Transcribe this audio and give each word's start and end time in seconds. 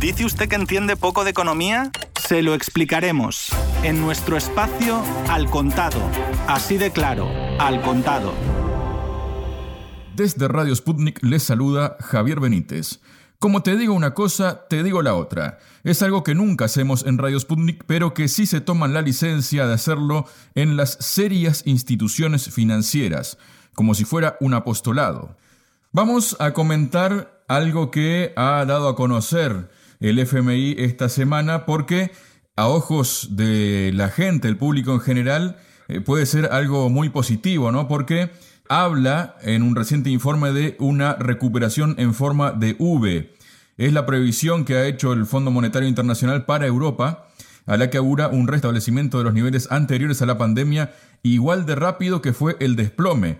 ¿Dice 0.00 0.24
usted 0.24 0.48
que 0.48 0.56
entiende 0.56 0.96
poco 0.96 1.24
de 1.24 1.30
economía? 1.30 1.90
Se 2.26 2.40
lo 2.40 2.54
explicaremos 2.54 3.50
en 3.82 4.00
nuestro 4.00 4.38
espacio 4.38 5.02
Al 5.28 5.50
Contado. 5.50 6.00
Así 6.48 6.78
de 6.78 6.90
claro, 6.90 7.28
Al 7.58 7.82
Contado. 7.82 8.32
Desde 10.16 10.48
Radio 10.48 10.74
Sputnik 10.74 11.22
les 11.22 11.42
saluda 11.42 11.98
Javier 12.00 12.40
Benítez. 12.40 13.00
Como 13.38 13.62
te 13.62 13.76
digo 13.76 13.92
una 13.92 14.14
cosa, 14.14 14.66
te 14.68 14.82
digo 14.82 15.02
la 15.02 15.14
otra. 15.14 15.58
Es 15.84 16.00
algo 16.00 16.24
que 16.24 16.34
nunca 16.34 16.64
hacemos 16.64 17.04
en 17.04 17.18
Radio 17.18 17.38
Sputnik, 17.38 17.84
pero 17.84 18.14
que 18.14 18.28
sí 18.28 18.46
se 18.46 18.62
toman 18.62 18.94
la 18.94 19.02
licencia 19.02 19.66
de 19.66 19.74
hacerlo 19.74 20.24
en 20.54 20.78
las 20.78 20.92
serias 20.92 21.62
instituciones 21.66 22.48
financieras, 22.48 23.36
como 23.74 23.92
si 23.92 24.06
fuera 24.06 24.38
un 24.40 24.54
apostolado. 24.54 25.36
Vamos 25.92 26.38
a 26.40 26.54
comentar 26.54 27.44
algo 27.48 27.90
que 27.90 28.32
ha 28.36 28.64
dado 28.64 28.88
a 28.88 28.96
conocer 28.96 29.68
el 30.00 30.18
FMI 30.18 30.76
esta 30.78 31.08
semana 31.08 31.66
porque 31.66 32.10
a 32.56 32.68
ojos 32.68 33.28
de 33.32 33.92
la 33.94 34.08
gente, 34.08 34.48
el 34.48 34.56
público 34.56 34.92
en 34.92 35.00
general, 35.00 35.56
eh, 35.88 36.00
puede 36.00 36.26
ser 36.26 36.46
algo 36.52 36.90
muy 36.90 37.08
positivo, 37.08 37.70
¿no? 37.72 37.88
Porque 37.88 38.30
habla 38.68 39.36
en 39.42 39.62
un 39.62 39.74
reciente 39.74 40.10
informe 40.10 40.52
de 40.52 40.76
una 40.78 41.14
recuperación 41.14 41.94
en 41.98 42.14
forma 42.14 42.52
de 42.52 42.76
V. 42.78 43.34
Es 43.76 43.92
la 43.92 44.06
previsión 44.06 44.64
que 44.64 44.76
ha 44.76 44.86
hecho 44.86 45.12
el 45.12 45.26
Fondo 45.26 45.50
Monetario 45.50 45.88
Internacional 45.88 46.44
para 46.44 46.66
Europa, 46.66 47.28
a 47.66 47.76
la 47.76 47.90
que 47.90 47.98
augura 47.98 48.28
un 48.28 48.46
restablecimiento 48.46 49.18
de 49.18 49.24
los 49.24 49.34
niveles 49.34 49.70
anteriores 49.70 50.22
a 50.22 50.26
la 50.26 50.38
pandemia 50.38 50.92
igual 51.22 51.66
de 51.66 51.74
rápido 51.74 52.20
que 52.22 52.32
fue 52.32 52.56
el 52.60 52.76
desplome. 52.76 53.38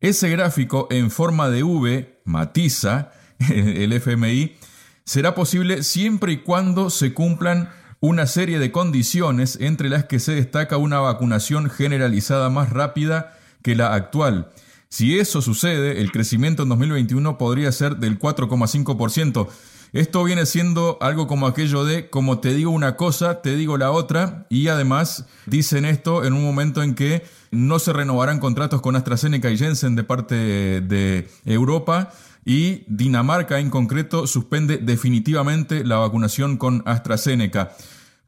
Ese 0.00 0.28
gráfico 0.28 0.88
en 0.90 1.10
forma 1.10 1.48
de 1.50 1.62
V, 1.62 2.20
matiza 2.24 3.12
el 3.50 3.92
FMI, 3.92 4.56
será 5.04 5.34
posible 5.34 5.82
siempre 5.82 6.32
y 6.32 6.36
cuando 6.38 6.90
se 6.90 7.12
cumplan 7.14 7.70
una 8.00 8.26
serie 8.26 8.58
de 8.58 8.70
condiciones 8.70 9.58
entre 9.60 9.88
las 9.88 10.04
que 10.04 10.18
se 10.18 10.34
destaca 10.34 10.76
una 10.76 11.00
vacunación 11.00 11.70
generalizada 11.70 12.50
más 12.50 12.70
rápida 12.70 13.38
que 13.62 13.74
la 13.74 13.94
actual. 13.94 14.50
Si 14.88 15.18
eso 15.18 15.42
sucede, 15.42 16.00
el 16.00 16.12
crecimiento 16.12 16.62
en 16.62 16.68
2021 16.68 17.38
podría 17.38 17.72
ser 17.72 17.96
del 17.96 18.18
4,5%. 18.18 19.48
Esto 19.92 20.24
viene 20.24 20.44
siendo 20.44 20.98
algo 21.00 21.26
como 21.26 21.46
aquello 21.46 21.84
de, 21.84 22.10
como 22.10 22.40
te 22.40 22.52
digo 22.52 22.70
una 22.70 22.96
cosa, 22.96 23.42
te 23.42 23.54
digo 23.56 23.78
la 23.78 23.90
otra, 23.90 24.46
y 24.50 24.68
además 24.68 25.24
dicen 25.46 25.84
esto 25.84 26.24
en 26.24 26.32
un 26.32 26.44
momento 26.44 26.82
en 26.82 26.94
que 26.94 27.24
no 27.50 27.78
se 27.78 27.92
renovarán 27.92 28.40
contratos 28.40 28.80
con 28.80 28.96
AstraZeneca 28.96 29.50
y 29.50 29.56
Jensen 29.56 29.94
de 29.96 30.04
parte 30.04 30.34
de 30.34 31.28
Europa, 31.44 32.12
y 32.44 32.84
Dinamarca 32.88 33.58
en 33.58 33.70
concreto 33.70 34.26
suspende 34.26 34.78
definitivamente 34.78 35.84
la 35.84 35.96
vacunación 35.96 36.56
con 36.56 36.82
AstraZeneca. 36.86 37.72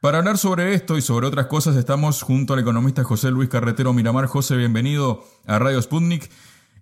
Para 0.00 0.18
hablar 0.18 0.38
sobre 0.38 0.74
esto 0.74 0.96
y 0.96 1.02
sobre 1.02 1.26
otras 1.26 1.46
cosas 1.46 1.76
estamos 1.76 2.22
junto 2.22 2.54
al 2.54 2.60
economista 2.60 3.02
José 3.04 3.30
Luis 3.30 3.48
Carretero 3.48 3.92
Miramar. 3.92 4.26
José, 4.26 4.56
bienvenido 4.56 5.24
a 5.46 5.58
Radio 5.58 5.80
Sputnik. 5.80 6.30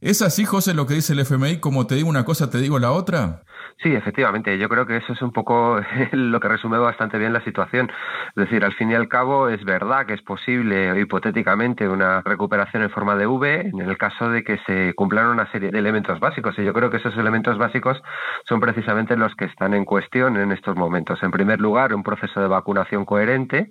¿Es 0.04 0.20
así, 0.20 0.44
José, 0.44 0.74
lo 0.74 0.86
que 0.86 0.92
dice 0.92 1.14
el 1.14 1.20
FMI? 1.20 1.60
Como 1.60 1.86
te 1.86 1.94
digo 1.94 2.10
una 2.10 2.26
cosa, 2.26 2.50
te 2.50 2.58
digo 2.58 2.78
la 2.78 2.92
otra. 2.92 3.40
Sí, 3.82 3.94
efectivamente. 3.94 4.58
Yo 4.58 4.68
creo 4.68 4.86
que 4.86 4.98
eso 4.98 5.14
es 5.14 5.22
un 5.22 5.32
poco 5.32 5.80
lo 6.12 6.40
que 6.40 6.48
resume 6.48 6.76
bastante 6.76 7.16
bien 7.16 7.32
la 7.32 7.42
situación. 7.42 7.90
Es 8.28 8.44
decir, 8.44 8.64
al 8.66 8.74
fin 8.74 8.90
y 8.90 8.94
al 8.94 9.08
cabo 9.08 9.48
es 9.48 9.64
verdad 9.64 10.04
que 10.04 10.12
es 10.12 10.20
posible 10.20 11.00
hipotéticamente 11.00 11.88
una 11.88 12.20
recuperación 12.20 12.82
en 12.82 12.90
forma 12.90 13.16
de 13.16 13.26
V 13.26 13.70
en 13.72 13.80
el 13.80 13.96
caso 13.96 14.28
de 14.28 14.44
que 14.44 14.58
se 14.66 14.92
cumplan 14.94 15.28
una 15.28 15.50
serie 15.50 15.70
de 15.70 15.78
elementos 15.78 16.20
básicos. 16.20 16.54
Y 16.58 16.64
yo 16.64 16.74
creo 16.74 16.90
que 16.90 16.98
esos 16.98 17.16
elementos 17.16 17.56
básicos 17.56 18.00
son 18.46 18.60
precisamente 18.60 19.16
los 19.16 19.34
que 19.36 19.46
están 19.46 19.72
en 19.72 19.86
cuestión 19.86 20.36
en 20.36 20.52
estos 20.52 20.76
momentos. 20.76 21.22
En 21.22 21.30
primer 21.30 21.60
lugar, 21.60 21.94
un 21.94 22.02
proceso 22.02 22.40
de 22.40 22.48
vacunación 22.48 23.06
coherente, 23.06 23.70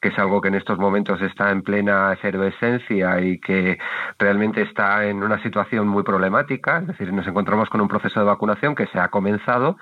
que 0.00 0.10
es 0.10 0.18
algo 0.18 0.40
que 0.40 0.48
en 0.48 0.54
estos 0.54 0.78
momentos 0.78 1.20
está 1.22 1.50
en 1.50 1.62
plena 1.62 2.12
efervescencia 2.12 3.20
y 3.20 3.40
que 3.40 3.78
realmente 4.18 4.62
está 4.62 5.04
en 5.06 5.22
una 5.24 5.42
situación 5.42 5.71
muy 5.80 6.02
problemática. 6.02 6.78
Es 6.78 6.86
decir, 6.86 7.12
nos 7.12 7.26
encontramos 7.26 7.68
con 7.68 7.80
un 7.80 7.88
proceso 7.88 8.20
de 8.20 8.26
vacunación 8.26 8.74
que 8.74 8.86
se 8.86 8.98
ha 8.98 9.08
comenzado 9.08 9.76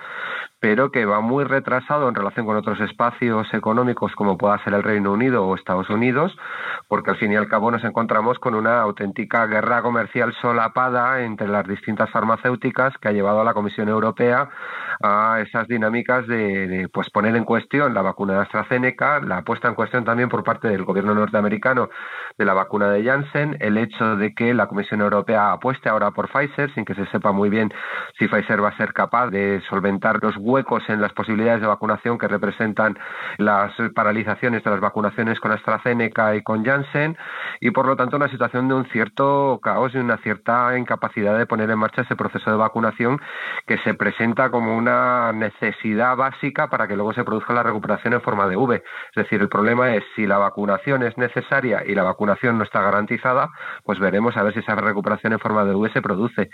pero 0.60 0.92
que 0.92 1.06
va 1.06 1.20
muy 1.20 1.44
retrasado 1.44 2.08
en 2.08 2.14
relación 2.14 2.44
con 2.46 2.56
otros 2.56 2.78
espacios 2.80 3.52
económicos 3.54 4.14
como 4.14 4.36
pueda 4.36 4.62
ser 4.62 4.74
el 4.74 4.82
Reino 4.82 5.10
Unido 5.10 5.44
o 5.44 5.54
Estados 5.54 5.88
Unidos, 5.88 6.36
porque 6.90 7.10
al 7.10 7.18
fin 7.18 7.32
y 7.32 7.36
al 7.36 7.46
cabo 7.46 7.70
nos 7.70 7.84
encontramos 7.84 8.40
con 8.40 8.56
una 8.56 8.80
auténtica 8.80 9.46
guerra 9.46 9.80
comercial 9.80 10.34
solapada 10.42 11.22
entre 11.22 11.46
las 11.46 11.64
distintas 11.64 12.10
farmacéuticas 12.10 12.98
que 12.98 13.06
ha 13.06 13.12
llevado 13.12 13.40
a 13.40 13.44
la 13.44 13.54
Comisión 13.54 13.88
Europea 13.88 14.48
a 15.00 15.38
esas 15.40 15.68
dinámicas 15.68 16.26
de, 16.26 16.88
pues 16.92 17.08
poner 17.10 17.36
en 17.36 17.44
cuestión 17.44 17.94
la 17.94 18.02
vacuna 18.02 18.34
de 18.34 18.40
AstraZeneca, 18.40 19.20
la 19.20 19.42
puesta 19.42 19.68
en 19.68 19.76
cuestión 19.76 20.04
también 20.04 20.28
por 20.28 20.42
parte 20.42 20.66
del 20.66 20.82
gobierno 20.82 21.14
norteamericano 21.14 21.90
de 22.36 22.44
la 22.44 22.54
vacuna 22.54 22.90
de 22.90 23.04
Janssen, 23.04 23.56
el 23.60 23.78
hecho 23.78 24.16
de 24.16 24.34
que 24.34 24.52
la 24.52 24.66
Comisión 24.66 25.00
Europea 25.00 25.52
apueste 25.52 25.88
ahora 25.88 26.10
por 26.10 26.28
Pfizer 26.28 26.74
sin 26.74 26.84
que 26.84 26.96
se 26.96 27.06
sepa 27.06 27.30
muy 27.30 27.50
bien 27.50 27.72
si 28.18 28.26
Pfizer 28.26 28.64
va 28.64 28.70
a 28.70 28.76
ser 28.76 28.92
capaz 28.92 29.28
de 29.28 29.62
solventar 29.68 30.18
los 30.20 30.36
huecos 30.36 30.82
en 30.88 31.00
las 31.00 31.12
posibilidades 31.12 31.60
de 31.60 31.68
vacunación 31.68 32.18
que 32.18 32.26
representan 32.26 32.98
las 33.38 33.70
paralizaciones 33.94 34.64
de 34.64 34.70
las 34.72 34.80
vacunaciones 34.80 35.38
con 35.38 35.52
AstraZeneca 35.52 36.34
y 36.34 36.42
con 36.42 36.64
Janssen 36.64 36.79
y 37.60 37.70
por 37.70 37.86
lo 37.86 37.96
tanto 37.96 38.16
una 38.16 38.28
situación 38.28 38.68
de 38.68 38.74
un 38.74 38.84
cierto 38.86 39.60
caos 39.62 39.94
y 39.94 39.98
una 39.98 40.16
cierta 40.18 40.76
incapacidad 40.78 41.38
de 41.38 41.46
poner 41.46 41.70
en 41.70 41.78
marcha 41.78 42.02
ese 42.02 42.16
proceso 42.16 42.50
de 42.50 42.56
vacunación 42.56 43.20
que 43.66 43.78
se 43.78 43.94
presenta 43.94 44.50
como 44.50 44.76
una 44.76 45.32
necesidad 45.32 46.16
básica 46.16 46.68
para 46.68 46.88
que 46.88 46.96
luego 46.96 47.12
se 47.12 47.24
produzca 47.24 47.52
la 47.52 47.62
recuperación 47.62 48.14
en 48.14 48.20
forma 48.20 48.46
de 48.46 48.56
V. 48.56 48.76
Es 48.76 49.14
decir, 49.14 49.40
el 49.40 49.48
problema 49.48 49.94
es 49.94 50.04
si 50.16 50.26
la 50.26 50.38
vacunación 50.38 51.02
es 51.02 51.16
necesaria 51.18 51.82
y 51.86 51.94
la 51.94 52.02
vacunación 52.02 52.58
no 52.58 52.64
está 52.64 52.80
garantizada, 52.80 53.50
pues 53.84 53.98
veremos 53.98 54.36
a 54.36 54.42
ver 54.42 54.54
si 54.54 54.60
esa 54.60 54.74
recuperación 54.74 55.32
en 55.32 55.38
forma 55.38 55.64
de 55.64 55.74
V 55.74 55.90
se 55.92 56.02
produce. 56.02 56.50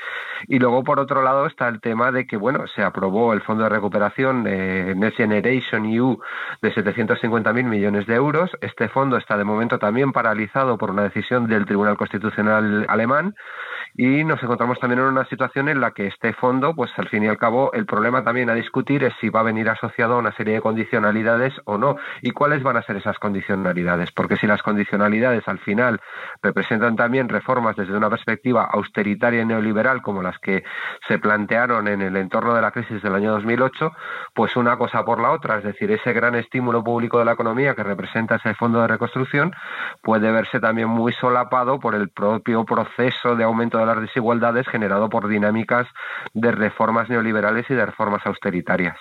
Y 0.48 0.58
luego, 0.58 0.84
por 0.84 1.00
otro 1.00 1.22
lado, 1.22 1.47
está 1.47 1.69
el 1.69 1.81
tema 1.81 2.12
de 2.12 2.26
que, 2.26 2.37
bueno, 2.37 2.66
se 2.69 2.82
aprobó 2.82 3.32
el 3.32 3.43
Fondo 3.43 3.64
de 3.64 3.70
Recuperación 3.70 4.44
de 4.44 4.94
Next 4.94 5.16
Generation 5.19 5.87
EU 5.87 6.19
de 6.62 6.75
750.000 6.75 7.64
millones 7.64 8.06
de 8.06 8.14
euros. 8.14 8.50
Este 8.60 8.88
fondo 8.88 9.16
está 9.16 9.37
de 9.37 9.44
momento 9.44 9.78
también 9.78 10.12
paralizado 10.16 10.78
por 10.78 10.91
una 10.91 11.03
decisión 11.03 11.47
del 11.47 11.66
Tribunal 11.66 11.99
Constitucional 11.99 12.87
alemán 12.88 13.34
y 13.98 14.24
nos 14.24 14.42
encontramos 14.42 14.78
también 14.78 15.00
en 15.00 15.06
una 15.06 15.24
situación 15.24 15.70
en 15.70 15.80
la 15.80 15.92
que 15.92 16.06
este 16.06 16.34
fondo, 16.34 16.74
pues 16.74 16.90
al 16.98 17.08
fin 17.08 17.24
y 17.24 17.28
al 17.28 17.38
cabo, 17.38 17.72
el 17.72 17.86
problema 17.86 18.22
también 18.22 18.50
a 18.50 18.54
discutir 18.54 19.02
es 19.04 19.14
si 19.20 19.30
va 19.30 19.40
a 19.40 19.44
venir 19.44 19.70
asociado 19.70 20.14
a 20.14 20.18
una 20.18 20.32
serie 20.32 20.54
de 20.54 20.60
condicionalidades 20.60 21.54
o 21.64 21.78
no. 21.78 21.96
Y 22.20 22.32
cuáles 22.32 22.62
van 22.62 22.76
a 22.76 22.82
ser 22.82 22.96
esas 22.96 23.18
condicionalidades, 23.18 24.12
porque 24.12 24.36
si 24.36 24.46
las 24.46 24.62
condicionalidades 24.62 25.48
al 25.48 25.58
final 25.60 26.00
representan 26.42 26.94
también 26.96 27.30
reformas 27.30 27.74
desde 27.76 27.96
una 27.96 28.10
perspectiva 28.10 28.64
austeritaria 28.64 29.40
y 29.40 29.46
neoliberal 29.46 30.02
como 30.02 30.22
las 30.22 30.38
que 30.40 30.62
se 31.08 31.18
plantearon 31.18 31.88
en 31.88 32.02
el 32.02 32.16
entorno 32.16 32.54
de 32.54 32.60
la 32.60 32.72
crisis 32.72 33.00
del 33.02 33.14
año 33.14 33.32
2008, 33.32 33.92
pues 34.34 34.56
una 34.56 34.76
cosa 34.76 35.06
por 35.06 35.20
la 35.20 35.30
otra, 35.30 35.56
es 35.56 35.64
decir, 35.64 35.90
ese 35.90 36.12
gran 36.12 36.34
estímulo 36.34 36.84
público 36.84 37.18
de 37.18 37.24
la 37.24 37.32
economía 37.32 37.74
que 37.74 37.82
representa 37.82 38.36
ese 38.36 38.54
fondo 38.54 38.82
de 38.82 38.88
reconstrucción 38.88 39.54
puede 40.02 40.30
verse 40.30 40.60
también 40.60 40.88
muy 40.88 41.12
solapado 41.12 41.80
por 41.80 41.94
el 41.94 42.10
propio 42.10 42.64
proceso 42.66 43.36
de 43.36 43.44
aumento 43.44 43.78
de 43.78 43.85
las 43.86 44.00
desigualdades 44.00 44.66
generado 44.69 45.08
por 45.08 45.28
dinámicas 45.28 45.86
de 46.34 46.52
reformas 46.52 47.08
neoliberales 47.08 47.64
y 47.70 47.74
de 47.74 47.86
reformas 47.86 48.24
austeritarias. 48.26 48.97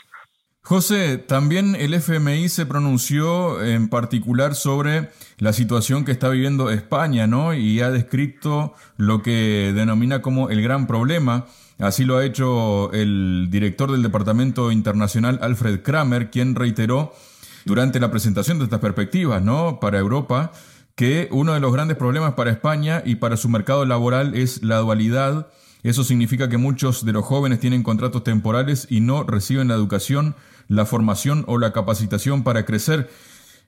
José, 0.68 1.20
también 1.20 1.76
el 1.76 1.94
FMI 1.94 2.50
se 2.50 2.66
pronunció 2.66 3.64
en 3.64 3.88
particular 3.88 4.56
sobre 4.56 5.10
la 5.38 5.54
situación 5.54 6.06
que 6.06 6.12
está 6.12 6.28
viviendo 6.30 6.72
España, 6.72 7.28
¿no? 7.28 7.54
Y 7.54 7.82
ha 7.82 7.92
descrito 7.92 8.74
lo 8.98 9.22
que 9.22 9.74
denomina 9.76 10.24
como 10.24 10.50
el 10.50 10.64
gran 10.64 10.88
problema. 10.88 11.46
Así 11.78 12.04
lo 12.04 12.18
ha 12.18 12.26
hecho 12.26 12.92
el 12.94 13.50
director 13.52 13.92
del 13.92 14.02
Departamento 14.02 14.72
Internacional, 14.72 15.38
Alfred 15.44 15.84
Kramer, 15.84 16.32
quien 16.32 16.56
reiteró 16.56 17.14
durante 17.66 18.00
la 18.00 18.10
presentación 18.10 18.58
de 18.58 18.64
estas 18.64 18.80
perspectivas, 18.80 19.44
¿no? 19.44 19.80
Para 19.80 20.00
Europa, 20.00 20.52
que 20.96 21.28
uno 21.32 21.54
de 21.54 21.60
los 21.60 21.74
grandes 21.74 21.98
problemas 21.98 22.34
para 22.34 22.52
España 22.52 23.04
y 23.06 23.16
para 23.16 23.38
su 23.38 23.50
mercado 23.50 23.86
laboral 23.86 24.34
es 24.34 24.64
la 24.64 24.78
dualidad. 24.78 25.48
Eso 25.84 26.04
significa 26.04 26.50
que 26.50 26.58
muchos 26.58 27.06
de 27.06 27.12
los 27.12 27.26
jóvenes 27.26 27.60
tienen 27.60 27.84
contratos 27.84 28.24
temporales 28.24 28.88
y 28.90 29.02
no 29.02 29.24
reciben 29.24 29.68
la 29.68 29.76
educación, 29.76 30.36
la 30.68 30.86
formación 30.86 31.44
o 31.48 31.58
la 31.58 31.74
capacitación 31.74 32.44
para 32.44 32.66
crecer. 32.66 33.10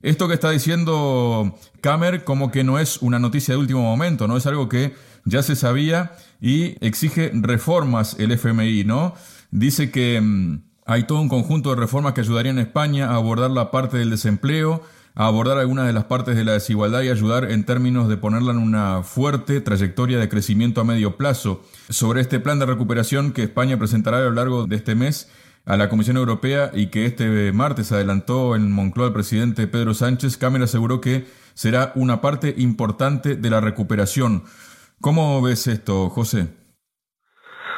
Esto 0.02 0.28
que 0.28 0.36
está 0.36 0.52
diciendo 0.52 1.58
Kamer 1.82 2.24
como 2.24 2.52
que 2.52 2.64
no 2.64 2.80
es 2.80 3.02
una 3.02 3.20
noticia 3.20 3.54
de 3.54 3.60
último 3.60 3.82
momento, 3.82 4.28
no 4.28 4.38
es 4.38 4.46
algo 4.46 4.70
que 4.70 4.96
ya 5.26 5.44
se 5.44 5.56
sabía 5.56 6.14
y 6.40 6.76
exige 6.86 7.32
reformas 7.34 8.16
el 8.20 8.32
FMI, 8.32 8.84
¿no? 8.84 9.16
Dice 9.52 9.92
que 9.92 10.22
mm, 10.22 10.62
hay 10.86 11.04
todo 11.04 11.20
un 11.20 11.30
conjunto 11.30 11.72
de 11.72 11.76
reformas 11.76 12.14
que 12.14 12.22
ayudarían 12.22 12.60
a 12.60 12.62
España 12.62 13.10
a 13.10 13.16
abordar 13.16 13.52
la 13.52 13.72
parte 13.72 13.98
del 13.98 14.12
desempleo, 14.12 14.84
a 15.18 15.26
abordar 15.26 15.58
algunas 15.58 15.88
de 15.88 15.94
las 15.94 16.04
partes 16.04 16.36
de 16.36 16.46
la 16.46 16.54
desigualdad 16.54 17.02
y 17.02 17.10
ayudar 17.10 17.52
en 17.52 17.64
términos 17.64 18.08
de 18.08 18.18
ponerla 18.18 18.52
en 18.52 18.60
una 18.60 19.02
fuerte 19.02 19.62
trayectoria 19.62 20.20
de 20.20 20.30
crecimiento 20.30 20.80
a 20.80 20.84
medio 20.84 21.18
plazo. 21.18 21.64
Sobre 21.90 22.22
este 22.22 22.40
plan 22.40 22.60
de 22.60 22.68
recuperación 22.68 23.32
que 23.32 23.42
España 23.42 23.80
presentará 23.80 24.20
a 24.20 24.22
lo 24.22 24.32
largo 24.32 24.68
de 24.68 24.76
este 24.76 24.94
mes, 24.94 25.28
a 25.66 25.76
la 25.76 25.90
Comisión 25.90 26.18
Europea 26.18 26.70
y 26.72 26.88
que 26.88 27.08
este 27.08 27.52
martes 27.52 27.92
adelantó 27.92 28.56
en 28.56 28.72
Moncloa 28.72 29.08
el 29.08 29.14
presidente 29.14 29.66
Pedro 29.66 29.96
Sánchez, 29.96 30.38
Cameron 30.38 30.66
aseguró 30.66 31.02
que 31.02 31.26
será 31.56 31.94
una 31.96 32.22
parte 32.22 32.54
importante 32.56 33.36
de 33.36 33.50
la 33.50 33.60
recuperación. 33.60 34.44
¿Cómo 35.02 35.42
ves 35.42 35.66
esto, 35.66 36.12
José? 36.12 36.48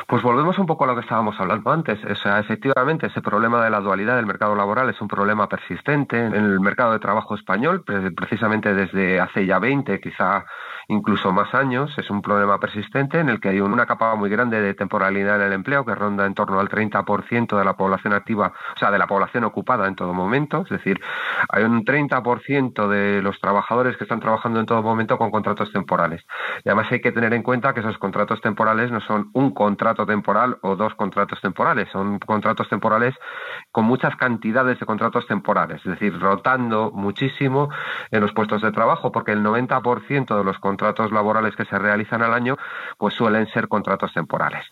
Pues 0.09 0.23
volvemos 0.23 0.57
un 0.57 0.65
poco 0.65 0.85
a 0.85 0.87
lo 0.87 0.95
que 0.95 1.01
estábamos 1.01 1.39
hablando 1.39 1.69
antes. 1.69 2.03
O 2.03 2.15
sea, 2.15 2.39
efectivamente, 2.39 3.05
ese 3.05 3.21
problema 3.21 3.63
de 3.63 3.69
la 3.69 3.79
dualidad 3.79 4.15
del 4.15 4.25
mercado 4.25 4.55
laboral 4.55 4.89
es 4.89 4.99
un 5.01 5.07
problema 5.07 5.47
persistente 5.47 6.17
en 6.17 6.33
el 6.33 6.59
mercado 6.59 6.93
de 6.93 6.99
trabajo 6.99 7.35
español, 7.35 7.83
precisamente 7.83 8.73
desde 8.73 9.19
hace 9.19 9.45
ya 9.45 9.59
20, 9.59 10.01
quizá 10.01 10.45
incluso 10.87 11.31
más 11.31 11.53
años. 11.53 11.95
Es 11.99 12.09
un 12.09 12.23
problema 12.23 12.59
persistente 12.59 13.19
en 13.19 13.29
el 13.29 13.39
que 13.39 13.49
hay 13.49 13.61
una 13.61 13.85
capa 13.85 14.15
muy 14.15 14.31
grande 14.31 14.59
de 14.59 14.73
temporalidad 14.73 15.35
en 15.35 15.43
el 15.43 15.53
empleo 15.53 15.85
que 15.85 15.93
ronda 15.93 16.25
en 16.25 16.33
torno 16.33 16.59
al 16.59 16.69
30% 16.69 17.55
de 17.55 17.63
la 17.63 17.77
población 17.77 18.13
activa, 18.13 18.51
o 18.75 18.79
sea, 18.79 18.89
de 18.89 18.97
la 18.97 19.05
población 19.05 19.43
ocupada 19.43 19.87
en 19.87 19.95
todo 19.95 20.11
momento. 20.15 20.63
Es 20.63 20.69
decir, 20.69 20.99
hay 21.49 21.63
un 21.63 21.85
30% 21.85 22.87
de 22.87 23.21
los 23.21 23.39
trabajadores 23.39 23.95
que 23.95 24.05
están 24.05 24.21
trabajando 24.21 24.59
en 24.59 24.65
todo 24.65 24.81
momento 24.81 25.19
con 25.19 25.29
contratos 25.29 25.71
temporales. 25.71 26.25
Y 26.65 26.69
además 26.69 26.91
hay 26.91 26.99
que 26.99 27.11
tener 27.11 27.31
en 27.35 27.43
cuenta 27.43 27.75
que 27.75 27.81
esos 27.81 27.99
contratos 27.99 28.41
temporales 28.41 28.89
no 28.89 29.01
son 29.01 29.29
un 29.33 29.53
contrato 29.53 29.98
temporal 30.05 30.57
o 30.61 30.75
dos 30.75 30.95
contratos 30.95 31.39
temporales, 31.41 31.89
son 31.91 32.19
contratos 32.19 32.67
temporales 32.69 33.15
con 33.71 33.85
muchas 33.85 34.15
cantidades 34.15 34.79
de 34.79 34.85
contratos 34.85 35.27
temporales, 35.27 35.77
es 35.85 35.91
decir, 35.91 36.19
rotando 36.19 36.91
muchísimo 36.91 37.69
en 38.11 38.21
los 38.21 38.33
puestos 38.33 38.61
de 38.61 38.71
trabajo, 38.71 39.11
porque 39.11 39.31
el 39.31 39.43
90% 39.43 40.37
de 40.37 40.43
los 40.43 40.59
contratos 40.59 41.11
laborales 41.11 41.55
que 41.55 41.65
se 41.65 41.77
realizan 41.77 42.21
al 42.21 42.33
año, 42.33 42.57
pues 42.97 43.13
suelen 43.13 43.47
ser 43.47 43.67
contratos 43.67 44.13
temporales. 44.13 44.65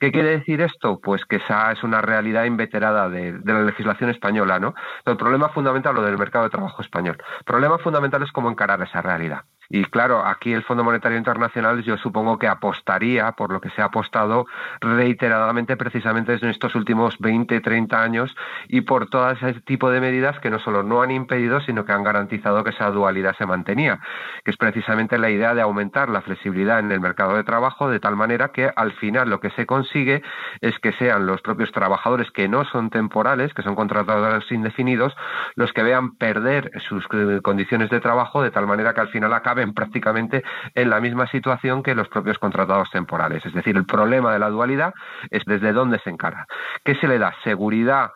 ¿Qué 0.00 0.12
quiere 0.12 0.30
decir 0.30 0.60
esto? 0.60 1.00
Pues 1.00 1.24
que 1.24 1.36
esa 1.36 1.72
es 1.72 1.82
una 1.82 2.00
realidad 2.00 2.44
inveterada 2.44 3.08
de, 3.08 3.40
la 3.44 3.62
legislación 3.62 4.10
española, 4.10 4.58
¿no? 4.58 4.74
el 5.04 5.16
problema 5.16 5.48
fundamental, 5.48 5.94
lo 5.94 6.02
del 6.02 6.18
mercado 6.18 6.44
de 6.44 6.50
trabajo 6.50 6.82
español. 6.82 7.16
El 7.38 7.44
problema 7.44 7.78
fundamental 7.78 8.22
es 8.22 8.32
cómo 8.32 8.50
encarar 8.50 8.80
esa 8.82 9.02
realidad. 9.02 9.44
Y 9.70 9.84
claro, 9.84 10.24
aquí 10.24 10.54
el 10.54 10.62
Fondo 10.62 10.82
Monetario 10.82 11.18
Internacional 11.18 11.82
yo 11.82 11.98
supongo 11.98 12.38
que 12.38 12.48
apostaría 12.48 13.32
por 13.32 13.52
lo 13.52 13.60
que 13.60 13.68
se 13.70 13.82
ha 13.82 13.86
apostado 13.86 14.46
reiteradamente 14.80 15.76
precisamente 15.76 16.32
en 16.32 16.48
estos 16.48 16.74
últimos 16.74 17.18
20, 17.18 17.60
30 17.60 18.02
años 18.02 18.34
y 18.68 18.80
por 18.80 19.10
todo 19.10 19.30
ese 19.30 19.60
tipo 19.60 19.90
de 19.90 20.00
medidas 20.00 20.38
que 20.40 20.48
no 20.48 20.58
solo 20.58 20.82
no 20.82 21.02
han 21.02 21.10
impedido, 21.10 21.60
sino 21.60 21.84
que 21.84 21.92
han 21.92 22.02
garantizado 22.02 22.64
que 22.64 22.70
esa 22.70 22.90
dualidad 22.90 23.36
se 23.36 23.44
mantenía, 23.44 24.00
que 24.42 24.52
es 24.52 24.56
precisamente 24.56 25.18
la 25.18 25.28
idea 25.28 25.54
de 25.54 25.60
aumentar 25.60 26.08
la 26.08 26.22
flexibilidad 26.22 26.78
en 26.78 26.90
el 26.90 27.00
mercado 27.00 27.36
de 27.36 27.44
trabajo 27.44 27.90
de 27.90 28.00
tal 28.00 28.16
manera 28.16 28.48
que 28.52 28.70
al 28.74 28.92
final 28.92 29.28
lo 29.28 29.40
que 29.40 29.50
se 29.50 29.66
consigue 29.66 30.22
es 30.62 30.78
que 30.78 30.92
sean 30.92 31.26
los 31.26 31.42
propios 31.42 31.72
trabajadores 31.72 32.30
que 32.30 32.48
no 32.48 32.64
son 32.64 32.88
temporales, 32.88 33.52
que 33.52 33.62
son 33.62 33.74
contratados 33.74 34.50
indefinidos, 34.50 35.14
los 35.56 35.74
que 35.74 35.82
vean 35.82 36.16
perder 36.16 36.70
sus 36.88 37.04
eh, 37.12 37.40
condiciones 37.42 37.90
de 37.90 38.00
trabajo 38.00 38.42
de 38.42 38.50
tal 38.50 38.66
manera 38.66 38.94
que 38.94 39.02
al 39.02 39.08
final 39.08 39.34
acabe 39.34 39.57
prácticamente 39.66 40.42
en 40.74 40.90
la 40.90 41.00
misma 41.00 41.26
situación 41.28 41.82
que 41.82 41.94
los 41.94 42.08
propios 42.08 42.38
contratados 42.38 42.90
temporales. 42.90 43.44
Es 43.44 43.54
decir, 43.54 43.76
el 43.76 43.86
problema 43.86 44.32
de 44.32 44.38
la 44.38 44.50
dualidad 44.50 44.94
es 45.30 45.44
desde 45.44 45.72
dónde 45.72 45.98
se 46.00 46.10
encara. 46.10 46.46
¿Qué 46.84 46.94
se 46.96 47.08
le 47.08 47.18
da? 47.18 47.34
Seguridad 47.44 48.10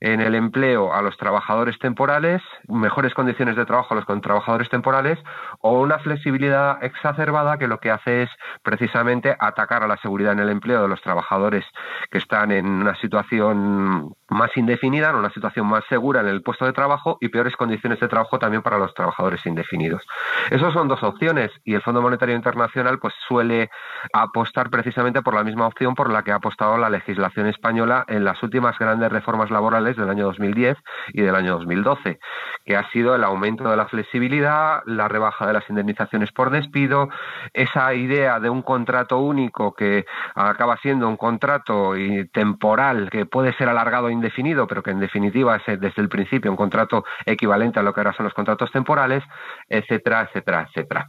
en 0.00 0.20
el 0.20 0.34
empleo 0.34 0.92
a 0.92 1.00
los 1.00 1.16
trabajadores 1.16 1.78
temporales, 1.78 2.42
mejores 2.68 3.14
condiciones 3.14 3.56
de 3.56 3.64
trabajo 3.64 3.94
a 3.94 3.96
los 3.96 4.20
trabajadores 4.20 4.68
temporales 4.68 5.18
o 5.60 5.80
una 5.80 5.98
flexibilidad 5.98 6.82
exacerbada 6.84 7.56
que 7.56 7.66
lo 7.66 7.80
que 7.80 7.90
hace 7.90 8.24
es 8.24 8.30
precisamente 8.62 9.34
atacar 9.38 9.82
a 9.82 9.88
la 9.88 9.96
seguridad 9.96 10.32
en 10.32 10.40
el 10.40 10.50
empleo 10.50 10.82
de 10.82 10.88
los 10.88 11.00
trabajadores 11.00 11.64
que 12.10 12.18
están 12.18 12.52
en 12.52 12.66
una 12.66 12.94
situación 12.96 14.12
más 14.28 14.56
indefinida, 14.56 15.10
en 15.10 15.16
una 15.16 15.30
situación 15.30 15.66
más 15.66 15.84
segura 15.88 16.20
en 16.20 16.28
el 16.28 16.42
puesto 16.42 16.64
de 16.64 16.72
trabajo 16.72 17.18
y 17.20 17.28
peores 17.28 17.56
condiciones 17.56 18.00
de 18.00 18.08
trabajo 18.08 18.38
también 18.38 18.62
para 18.62 18.78
los 18.78 18.92
trabajadores 18.94 19.44
indefinidos. 19.46 20.02
Esas 20.50 20.72
son 20.72 20.88
dos 20.88 21.02
opciones 21.02 21.50
y 21.64 21.74
el 21.74 21.82
Fondo 21.82 22.02
Monetario 22.02 22.34
Internacional 22.34 22.98
pues 22.98 23.14
suele 23.28 23.70
apostar 24.12 24.70
precisamente 24.70 25.22
por 25.22 25.34
la 25.34 25.44
misma 25.44 25.66
opción 25.66 25.94
por 25.94 26.10
la 26.10 26.22
que 26.22 26.32
ha 26.32 26.36
apostado 26.36 26.76
la 26.78 26.90
legislación 26.90 27.46
española 27.46 28.04
en 28.08 28.24
las 28.24 28.42
últimas 28.42 28.78
grandes 28.78 29.10
reformas 29.10 29.50
laborales 29.50 29.96
del 29.96 30.10
año 30.10 30.24
2010 30.26 30.76
y 31.12 31.22
del 31.22 31.34
año 31.34 31.52
2012, 31.58 32.18
que 32.64 32.76
ha 32.76 32.88
sido 32.90 33.14
el 33.14 33.24
aumento 33.24 33.68
de 33.70 33.76
la 33.76 33.86
flexibilidad, 33.86 34.82
la 34.86 35.08
rebaja 35.08 35.46
de 35.46 35.52
las 35.52 35.68
indemnizaciones 35.68 36.32
por 36.32 36.50
despido, 36.50 37.08
esa 37.52 37.94
idea 37.94 38.40
de 38.40 38.50
un 38.50 38.62
contrato 38.62 39.18
único 39.18 39.74
que 39.74 40.04
acaba 40.34 40.76
siendo 40.78 41.08
un 41.08 41.16
contrato 41.16 41.94
temporal 42.32 43.10
que 43.10 43.26
puede 43.26 43.52
ser 43.54 43.68
alargado 43.68 44.10
indefinido, 44.16 44.66
pero 44.66 44.82
que 44.82 44.90
en 44.90 45.00
definitiva 45.00 45.56
es 45.56 45.68
eh, 45.68 45.76
desde 45.76 46.02
el 46.02 46.08
principio 46.08 46.50
un 46.50 46.56
contrato 46.56 47.04
equivalente 47.24 47.80
a 47.80 47.82
lo 47.82 47.92
que 47.92 48.00
ahora 48.00 48.12
son 48.12 48.24
los 48.24 48.34
contratos 48.34 48.70
temporales, 48.72 49.22
etcétera, 49.68 50.22
etcétera, 50.22 50.66
etcétera. 50.68 51.06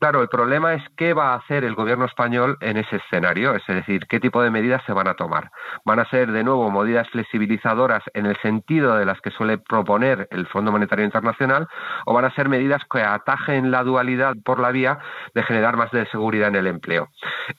Claro, 0.00 0.22
el 0.22 0.28
problema 0.28 0.74
es 0.74 0.82
qué 0.96 1.12
va 1.12 1.32
a 1.32 1.36
hacer 1.36 1.64
el 1.64 1.74
gobierno 1.74 2.04
español 2.04 2.56
en 2.60 2.76
ese 2.76 2.96
escenario, 2.96 3.54
es 3.54 3.66
decir, 3.66 4.06
qué 4.08 4.20
tipo 4.20 4.42
de 4.42 4.50
medidas 4.50 4.82
se 4.86 4.92
van 4.92 5.08
a 5.08 5.14
tomar. 5.14 5.50
¿Van 5.84 5.98
a 5.98 6.08
ser 6.08 6.30
de 6.30 6.44
nuevo 6.44 6.70
medidas 6.70 7.08
flexibilizadoras 7.10 8.02
en 8.14 8.26
el 8.26 8.36
sentido 8.40 8.96
de 8.96 9.04
las 9.04 9.20
que 9.20 9.30
suele 9.30 9.58
proponer 9.58 10.28
el 10.30 10.46
Fondo 10.46 10.70
Monetario 10.70 11.04
Internacional 11.04 11.66
o 12.06 12.14
van 12.14 12.24
a 12.24 12.34
ser 12.34 12.48
medidas 12.48 12.82
que 12.90 13.02
atajen 13.02 13.70
la 13.70 13.82
dualidad 13.82 14.34
por 14.44 14.60
la 14.60 14.70
vía 14.70 14.98
de 15.34 15.42
generar 15.42 15.76
más 15.76 15.90
de 15.90 16.06
seguridad 16.06 16.48
en 16.48 16.56
el 16.56 16.66
empleo? 16.68 17.08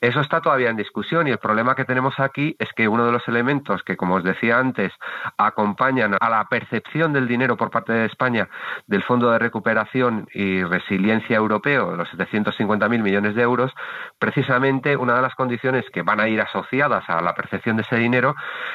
Eso 0.00 0.20
está 0.20 0.40
todavía 0.40 0.70
en 0.70 0.76
discusión 0.76 1.28
y 1.28 1.32
el 1.32 1.38
problema 1.38 1.74
que 1.74 1.84
tenemos 1.84 2.18
aquí 2.20 2.56
es 2.58 2.72
que 2.74 2.88
uno 2.88 3.04
de 3.04 3.12
los 3.12 3.26
elementos 3.28 3.82
que, 3.82 3.96
como 3.96 4.14
os 4.14 4.24
decía 4.24 4.58
antes, 4.58 4.79
acompañan 5.36 6.16
a 6.18 6.30
la 6.30 6.44
percepción 6.48 7.12
del 7.12 7.28
dinero 7.28 7.56
por 7.56 7.70
parte 7.70 7.92
de 7.92 8.06
España 8.06 8.48
del 8.86 9.02
Fondo 9.02 9.30
de 9.30 9.38
Recuperación 9.38 10.28
y 10.32 10.62
Resiliencia 10.62 11.36
Europeo, 11.36 11.96
los 11.96 12.08
750.000 12.10 13.02
millones 13.02 13.34
de 13.34 13.42
euros, 13.42 13.72
precisamente 14.18 14.96
una 14.96 15.14
de 15.14 15.22
las 15.22 15.34
condiciones 15.34 15.84
que 15.92 16.02
van 16.02 16.20
a 16.20 16.28
ir 16.28 16.40
asociadas 16.40 17.08
a 17.08 17.20
la 17.20 17.34
percepción 17.34 17.76
de 17.76 17.82
ese 17.82 17.96
dinero 17.96 18.34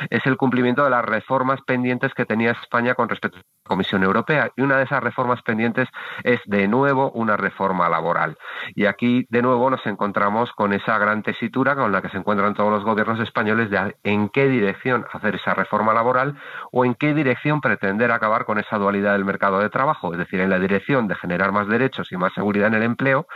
es 0.09 0.25
el 0.25 0.37
cumplimiento 0.37 0.83
de 0.83 0.89
las 0.89 1.05
reformas 1.05 1.59
pendientes 1.61 2.13
que 2.13 2.25
tenía 2.25 2.51
España 2.51 2.95
con 2.95 3.09
respecto 3.09 3.37
a 3.37 3.41
la 3.41 3.69
Comisión 3.69 4.03
Europea. 4.03 4.51
Y 4.55 4.61
una 4.61 4.77
de 4.77 4.83
esas 4.83 5.03
reformas 5.03 5.41
pendientes 5.41 5.87
es, 6.23 6.39
de 6.45 6.67
nuevo, 6.67 7.11
una 7.11 7.37
reforma 7.37 7.89
laboral. 7.89 8.37
Y 8.75 8.85
aquí, 8.85 9.25
de 9.29 9.41
nuevo, 9.41 9.69
nos 9.69 9.85
encontramos 9.85 10.51
con 10.53 10.73
esa 10.73 10.97
gran 10.97 11.23
tesitura 11.23 11.75
con 11.75 11.91
la 11.91 12.01
que 12.01 12.09
se 12.09 12.17
encuentran 12.17 12.53
todos 12.53 12.71
los 12.71 12.83
gobiernos 12.83 13.19
españoles 13.19 13.69
de 13.69 13.95
en 14.03 14.29
qué 14.29 14.47
dirección 14.47 15.05
hacer 15.11 15.35
esa 15.35 15.53
reforma 15.53 15.93
laboral 15.95 16.35
o 16.71 16.85
en 16.85 16.93
qué 16.93 17.15
dirección 17.15 17.61
pretender 17.61 18.11
acabar 18.11 18.45
con 18.45 18.59
esa 18.59 18.77
dualidad 18.77 19.13
del 19.13 19.25
mercado 19.25 19.59
de 19.59 19.69
trabajo, 19.69 20.13
es 20.13 20.19
decir, 20.19 20.39
en 20.39 20.51
la 20.51 20.59
dirección 20.59 21.07
de 21.07 21.15
generar 21.15 21.51
más 21.51 21.67
derechos 21.67 22.11
y 22.11 22.17
más 22.17 22.33
seguridad 22.33 22.67
en 22.67 22.75
el 22.75 22.83
empleo 22.83 23.27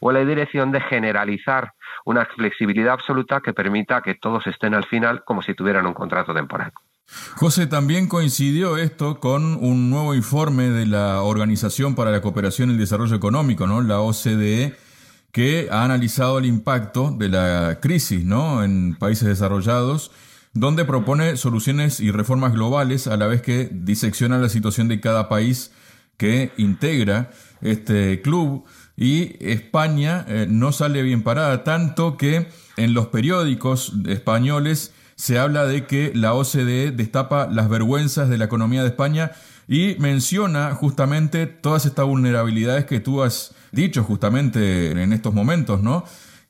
o 0.00 0.10
en 0.10 0.18
la 0.18 0.24
dirección 0.24 0.70
de 0.70 0.80
generalizar 0.80 1.72
una 2.04 2.24
flexibilidad 2.24 2.94
absoluta 2.94 3.40
que 3.40 3.52
permita 3.52 4.00
que 4.02 4.14
todos 4.14 4.46
estén 4.46 4.74
al 4.74 4.84
final 4.84 5.24
como 5.24 5.42
si 5.42 5.54
tuvieran 5.54 5.86
un 5.86 5.94
contrato 5.94 6.32
temporal. 6.32 6.72
José, 7.36 7.66
también 7.66 8.08
coincidió 8.08 8.76
esto 8.78 9.20
con 9.20 9.56
un 9.56 9.90
nuevo 9.90 10.14
informe 10.14 10.70
de 10.70 10.86
la 10.86 11.22
Organización 11.22 11.94
para 11.94 12.10
la 12.10 12.22
Cooperación 12.22 12.70
y 12.70 12.72
el 12.72 12.78
Desarrollo 12.78 13.16
Económico, 13.16 13.66
¿no? 13.66 13.82
la 13.82 14.00
OCDE, 14.00 14.76
que 15.30 15.68
ha 15.70 15.84
analizado 15.84 16.38
el 16.38 16.46
impacto 16.46 17.10
de 17.10 17.28
la 17.28 17.78
crisis 17.80 18.24
¿no? 18.24 18.62
en 18.62 18.94
países 18.96 19.28
desarrollados 19.28 20.10
donde 20.54 20.84
propone 20.84 21.36
soluciones 21.36 22.00
y 22.00 22.10
reformas 22.10 22.52
globales 22.52 23.06
a 23.06 23.16
la 23.16 23.26
vez 23.26 23.42
que 23.42 23.70
disecciona 23.72 24.38
la 24.38 24.48
situación 24.48 24.88
de 24.88 25.00
cada 25.00 25.28
país 25.28 25.72
que 26.16 26.52
integra 26.56 27.30
este 27.62 28.20
club 28.20 28.64
y 28.96 29.36
España 29.40 30.24
eh, 30.28 30.46
no 30.48 30.72
sale 30.72 31.02
bien 31.02 31.22
parada, 31.22 31.64
tanto 31.64 32.16
que 32.16 32.48
en 32.76 32.94
los 32.94 33.08
periódicos 33.08 33.94
españoles 34.06 34.92
se 35.16 35.38
habla 35.38 35.64
de 35.64 35.86
que 35.86 36.12
la 36.14 36.34
OCDE 36.34 36.90
destapa 36.90 37.46
las 37.46 37.68
vergüenzas 37.68 38.28
de 38.28 38.38
la 38.38 38.44
economía 38.44 38.82
de 38.82 38.88
España 38.88 39.32
y 39.68 39.96
menciona 39.98 40.74
justamente 40.74 41.46
todas 41.46 41.86
estas 41.86 42.06
vulnerabilidades 42.06 42.84
que 42.84 43.00
tú 43.00 43.22
has 43.22 43.54
dicho 43.70 44.04
justamente 44.04 44.90
en 44.90 45.12
estos 45.12 45.32
momentos, 45.32 45.82
¿no? 45.82 46.04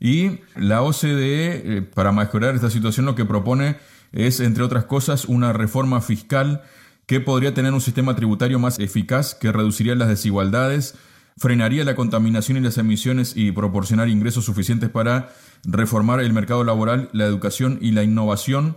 Y 0.04 0.40
la 0.56 0.82
OCDE, 0.82 1.76
eh, 1.76 1.82
para 1.82 2.10
mejorar 2.10 2.56
esta 2.56 2.70
situación, 2.70 3.06
lo 3.06 3.14
que 3.14 3.24
propone 3.24 3.76
es, 4.10 4.40
entre 4.40 4.64
otras 4.64 4.84
cosas, 4.84 5.26
una 5.26 5.52
reforma 5.52 6.00
fiscal 6.00 6.62
que 7.06 7.20
podría 7.20 7.54
tener 7.54 7.72
un 7.72 7.80
sistema 7.80 8.16
tributario 8.16 8.58
más 8.58 8.80
eficaz, 8.80 9.36
que 9.36 9.52
reduciría 9.52 9.94
las 9.94 10.08
desigualdades, 10.08 10.96
frenaría 11.36 11.84
la 11.84 11.94
contaminación 11.94 12.58
y 12.58 12.60
las 12.62 12.78
emisiones 12.78 13.34
y 13.36 13.52
proporcionar 13.52 14.08
ingresos 14.08 14.44
suficientes 14.44 14.90
para 14.90 15.28
reformar 15.62 16.18
el 16.18 16.32
mercado 16.32 16.64
laboral, 16.64 17.08
la 17.12 17.26
educación 17.26 17.78
y 17.80 17.92
la 17.92 18.02
innovación. 18.02 18.76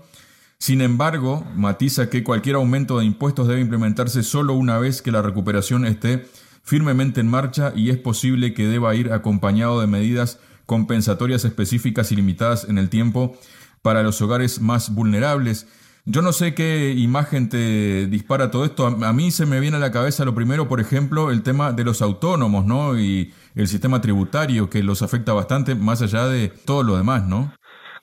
Sin 0.60 0.80
embargo, 0.80 1.44
matiza 1.56 2.08
que 2.08 2.24
cualquier 2.24 2.58
aumento 2.58 3.00
de 3.00 3.06
impuestos 3.06 3.48
debe 3.48 3.62
implementarse 3.62 4.22
solo 4.22 4.54
una 4.54 4.78
vez 4.78 5.02
que 5.02 5.12
la 5.12 5.24
recuperación 5.24 5.88
esté 5.88 6.28
firmemente 6.62 7.20
en 7.20 7.28
marcha 7.30 7.74
y 7.76 7.90
es 7.90 7.98
posible 7.98 8.54
que 8.54 8.68
deba 8.68 8.94
ir 8.94 9.12
acompañado 9.12 9.82
de 9.82 9.88
medidas 9.88 10.38
compensatorias 10.66 11.46
específicas 11.46 12.12
y 12.12 12.16
limitadas 12.16 12.66
en 12.70 12.78
el 12.78 12.90
tiempo 12.90 13.38
para 13.82 14.04
los 14.04 14.22
hogares 14.22 14.62
más 14.62 14.94
vulnerables. 14.94 15.68
Yo 16.08 16.22
no 16.22 16.34
sé 16.34 16.54
qué 16.54 16.94
imagen 16.96 17.50
te 17.50 18.06
dispara 18.06 18.52
todo 18.52 18.66
esto. 18.66 18.86
A, 18.86 19.14
mí 19.14 19.32
se 19.32 19.48
me 19.48 19.60
viene 19.60 19.78
a 19.78 19.80
la 19.80 19.92
cabeza 19.92 20.24
lo 20.24 20.36
primero, 20.36 20.68
por 20.68 20.80
ejemplo, 20.80 21.32
el 21.32 21.42
tema 21.42 21.74
de 21.74 21.84
los 21.84 22.02
autónomos, 22.04 22.66
¿no? 22.66 23.00
Y 23.00 23.34
el 23.56 23.68
sistema 23.68 24.02
tributario 24.02 24.70
que 24.70 24.84
los 24.84 25.02
afecta 25.02 25.34
bastante 25.34 25.74
más 25.74 26.04
allá 26.04 26.28
de 26.28 26.50
todo 26.50 26.84
lo 26.84 26.96
demás, 26.96 27.26
¿no? 27.26 27.52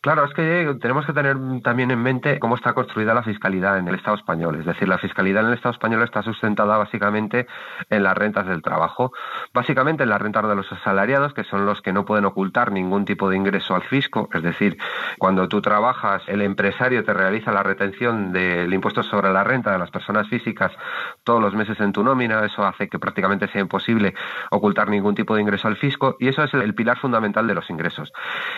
Claro, 0.03 0.25
es 0.25 0.35
que 0.35 0.77
tenemos 0.81 1.07
que 1.07 1.13
tener 1.13 1.37
también 1.63 1.93
en 1.93 2.03
mente 2.03 2.41
cómo 2.41 2.57
está 2.57 2.73
construida 2.73 3.15
la 3.15 3.23
fiscalidad 3.23 3.79
en 3.79 3.87
el 3.87 3.95
Estado 3.95 4.17
español. 4.17 4.57
Es 4.57 4.67
decir, 4.67 4.89
la 4.89 4.99
fiscalidad 4.99 5.43
en 5.43 5.51
el 5.51 5.55
Estado 5.55 5.75
español 5.75 6.03
está 6.03 6.23
sustentada 6.23 6.77
básicamente 6.77 7.47
en 7.89 8.03
las 8.03 8.19
rentas 8.19 8.49
del 8.49 8.63
trabajo, 8.63 9.13
básicamente 9.55 10.03
en 10.03 10.09
las 10.09 10.21
rentas 10.21 10.49
de 10.49 10.57
los 10.57 10.73
asalariados, 10.73 11.35
que 11.35 11.45
son 11.45 11.67
los 11.67 11.83
que 11.83 11.93
no 11.93 12.05
pueden 12.05 12.25
ocultar 12.25 12.73
ningún 12.73 13.05
tipo 13.05 13.31
de 13.31 13.37
ingreso 13.37 13.77
al 13.77 13.85
fisco. 13.85 14.29
Es 14.33 14.43
decir, 14.43 14.77
cuando 15.19 15.47
tú 15.47 15.63
trabajas, 15.63 16.25
el 16.27 16.43
empresario 16.43 17.05
te 17.05 17.15
realiza 17.15 17.53
la 17.53 17.63
retención 17.63 18.33
del 18.33 18.75
impuesto 18.75 19.05
sobre 19.05 19.33
la 19.33 19.45
renta 19.45 19.71
de 19.71 19.79
las 19.79 19.93
personas 19.93 20.27
físicas 20.27 20.73
todos 21.23 21.41
los 21.41 21.55
meses 21.55 21.79
en 21.79 21.93
tu 21.93 22.03
nómina. 22.03 22.45
Eso 22.45 22.67
hace 22.67 22.89
que 22.89 22.99
prácticamente 22.99 23.47
sea 23.47 23.61
imposible 23.61 24.15
ocultar 24.51 24.89
ningún 24.89 25.15
tipo 25.15 25.37
de 25.37 25.43
ingreso 25.43 25.69
al 25.69 25.77
fisco 25.77 26.17
y 26.19 26.27
eso 26.27 26.43
es 26.43 26.53
el 26.55 26.75
pilar 26.75 26.99
fundamental 26.99 27.47
de 27.47 27.55
los 27.55 27.71
ingresos. 27.71 28.13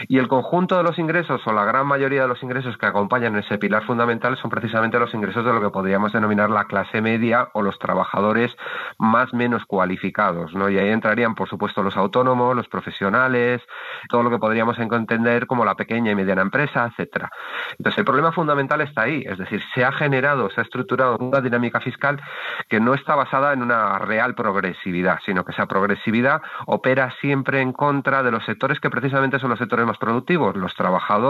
Y 0.08 0.16
el 0.16 0.26
conjunto 0.26 0.78
de 0.78 0.84
los 0.84 0.98
ingresos 0.98 1.33
o 1.46 1.52
la 1.52 1.64
gran 1.64 1.86
mayoría 1.86 2.22
de 2.22 2.28
los 2.28 2.42
ingresos 2.42 2.76
que 2.76 2.86
acompañan 2.86 3.36
ese 3.36 3.58
pilar 3.58 3.84
fundamental 3.84 4.36
son 4.36 4.50
precisamente 4.50 4.98
los 4.98 5.12
ingresos 5.14 5.44
de 5.44 5.52
lo 5.52 5.60
que 5.60 5.70
podríamos 5.70 6.12
denominar 6.12 6.50
la 6.50 6.64
clase 6.64 7.00
media 7.00 7.48
o 7.52 7.62
los 7.62 7.78
trabajadores 7.78 8.54
más 8.98 9.32
menos 9.34 9.64
cualificados, 9.66 10.54
¿no? 10.54 10.68
Y 10.68 10.78
ahí 10.78 10.88
entrarían, 10.88 11.34
por 11.34 11.48
supuesto, 11.48 11.82
los 11.82 11.96
autónomos, 11.96 12.56
los 12.56 12.68
profesionales, 12.68 13.62
todo 14.08 14.22
lo 14.22 14.30
que 14.30 14.38
podríamos 14.38 14.78
entender 14.78 15.46
como 15.46 15.64
la 15.64 15.74
pequeña 15.74 16.12
y 16.12 16.14
mediana 16.14 16.42
empresa, 16.42 16.86
etcétera. 16.86 17.30
Entonces, 17.78 17.98
el 17.98 18.04
problema 18.04 18.32
fundamental 18.32 18.80
está 18.80 19.02
ahí, 19.02 19.24
es 19.26 19.38
decir, 19.38 19.62
se 19.74 19.84
ha 19.84 19.92
generado, 19.92 20.50
se 20.50 20.60
ha 20.60 20.64
estructurado 20.64 21.18
una 21.18 21.40
dinámica 21.40 21.80
fiscal 21.80 22.20
que 22.68 22.80
no 22.80 22.94
está 22.94 23.14
basada 23.14 23.52
en 23.52 23.62
una 23.62 23.98
real 23.98 24.34
progresividad, 24.34 25.18
sino 25.24 25.44
que 25.44 25.52
esa 25.52 25.66
progresividad 25.66 26.42
opera 26.66 27.12
siempre 27.20 27.60
en 27.60 27.72
contra 27.72 28.22
de 28.22 28.30
los 28.30 28.44
sectores 28.44 28.80
que 28.80 28.90
precisamente 28.90 29.38
son 29.38 29.50
los 29.50 29.58
sectores 29.58 29.86
más 29.86 29.98
productivos, 29.98 30.56
los 30.56 30.74
trabajadores 30.74 31.23